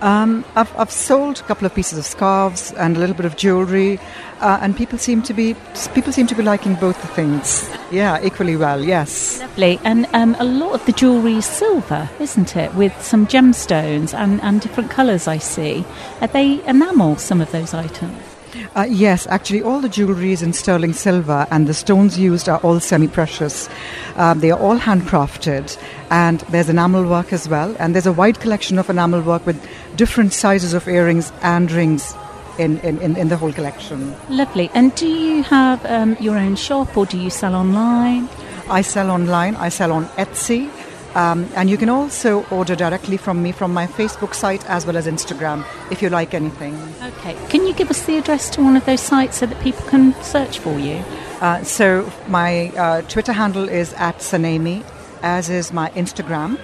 Um, 0.00 0.44
I've, 0.54 0.74
I've 0.76 0.90
sold 0.90 1.40
a 1.40 1.42
couple 1.42 1.66
of 1.66 1.74
pieces 1.74 1.98
of 1.98 2.04
scarves 2.04 2.72
and 2.72 2.96
a 2.96 3.00
little 3.00 3.16
bit 3.16 3.26
of 3.26 3.36
jewelry, 3.36 3.98
uh, 4.40 4.58
and 4.60 4.76
people 4.76 4.98
seem 4.98 5.22
to 5.22 5.34
be 5.34 5.54
people 5.94 6.12
seem 6.12 6.26
to 6.28 6.34
be 6.34 6.42
liking 6.42 6.74
both 6.76 7.00
the 7.00 7.08
things. 7.08 7.68
Yeah, 7.90 8.22
equally 8.22 8.56
well. 8.56 8.84
Yes. 8.84 9.40
Lovely. 9.40 9.80
And 9.84 10.06
um, 10.12 10.36
a 10.38 10.44
lot 10.44 10.74
of 10.74 10.86
the 10.86 10.92
jewellery 10.92 11.34
is 11.34 11.46
silver, 11.46 12.08
isn't 12.20 12.56
it? 12.56 12.74
With 12.74 13.00
some 13.02 13.26
gemstones 13.26 14.14
and, 14.14 14.40
and 14.42 14.60
different 14.60 14.90
colours, 14.90 15.26
I 15.26 15.38
see. 15.38 15.84
Are 16.20 16.28
they 16.28 16.64
enamel, 16.66 17.16
some 17.16 17.40
of 17.40 17.50
those 17.50 17.74
items? 17.74 18.27
Uh, 18.74 18.86
yes, 18.88 19.26
actually, 19.28 19.62
all 19.62 19.80
the 19.80 19.88
jewelry 19.88 20.32
is 20.32 20.42
in 20.42 20.52
sterling 20.52 20.92
silver, 20.92 21.46
and 21.50 21.66
the 21.66 21.74
stones 21.74 22.18
used 22.18 22.48
are 22.48 22.58
all 22.58 22.80
semi 22.80 23.08
precious. 23.08 23.68
Um, 24.16 24.40
they 24.40 24.50
are 24.50 24.58
all 24.58 24.78
handcrafted, 24.78 25.78
and 26.10 26.40
there's 26.50 26.68
enamel 26.68 27.04
work 27.04 27.32
as 27.32 27.48
well. 27.48 27.74
And 27.78 27.94
there's 27.94 28.06
a 28.06 28.12
wide 28.12 28.40
collection 28.40 28.78
of 28.78 28.90
enamel 28.90 29.22
work 29.22 29.46
with 29.46 29.60
different 29.96 30.32
sizes 30.32 30.74
of 30.74 30.88
earrings 30.88 31.32
and 31.42 31.70
rings 31.70 32.14
in, 32.58 32.78
in, 32.80 32.98
in, 33.00 33.16
in 33.16 33.28
the 33.28 33.36
whole 33.36 33.52
collection. 33.52 34.14
Lovely. 34.28 34.70
And 34.74 34.94
do 34.94 35.06
you 35.06 35.42
have 35.44 35.84
um, 35.86 36.16
your 36.20 36.36
own 36.36 36.56
shop 36.56 36.96
or 36.96 37.06
do 37.06 37.18
you 37.18 37.30
sell 37.30 37.54
online? 37.54 38.28
I 38.68 38.82
sell 38.82 39.10
online, 39.10 39.56
I 39.56 39.70
sell 39.70 39.92
on 39.92 40.06
Etsy. 40.16 40.70
Um, 41.14 41.48
and 41.56 41.70
you 41.70 41.76
can 41.76 41.88
also 41.88 42.44
order 42.50 42.76
directly 42.76 43.16
from 43.16 43.42
me 43.42 43.52
from 43.52 43.72
my 43.72 43.86
Facebook 43.86 44.34
site 44.34 44.68
as 44.68 44.84
well 44.86 44.96
as 44.96 45.06
Instagram 45.06 45.64
if 45.90 46.02
you 46.02 46.10
like 46.10 46.34
anything. 46.34 46.74
Okay. 47.02 47.36
Can 47.48 47.66
you 47.66 47.74
give 47.74 47.90
us 47.90 48.04
the 48.04 48.18
address 48.18 48.50
to 48.50 48.62
one 48.62 48.76
of 48.76 48.84
those 48.84 49.00
sites 49.00 49.38
so 49.38 49.46
that 49.46 49.60
people 49.62 49.86
can 49.86 50.14
search 50.22 50.58
for 50.58 50.78
you? 50.78 51.02
Uh, 51.40 51.62
so 51.62 52.12
my 52.28 52.68
uh, 52.76 53.00
Twitter 53.02 53.32
handle 53.32 53.68
is 53.68 53.92
at 53.94 54.18
Sanemi, 54.18 54.84
as 55.22 55.48
is 55.48 55.72
my 55.72 55.90
Instagram. 55.90 56.58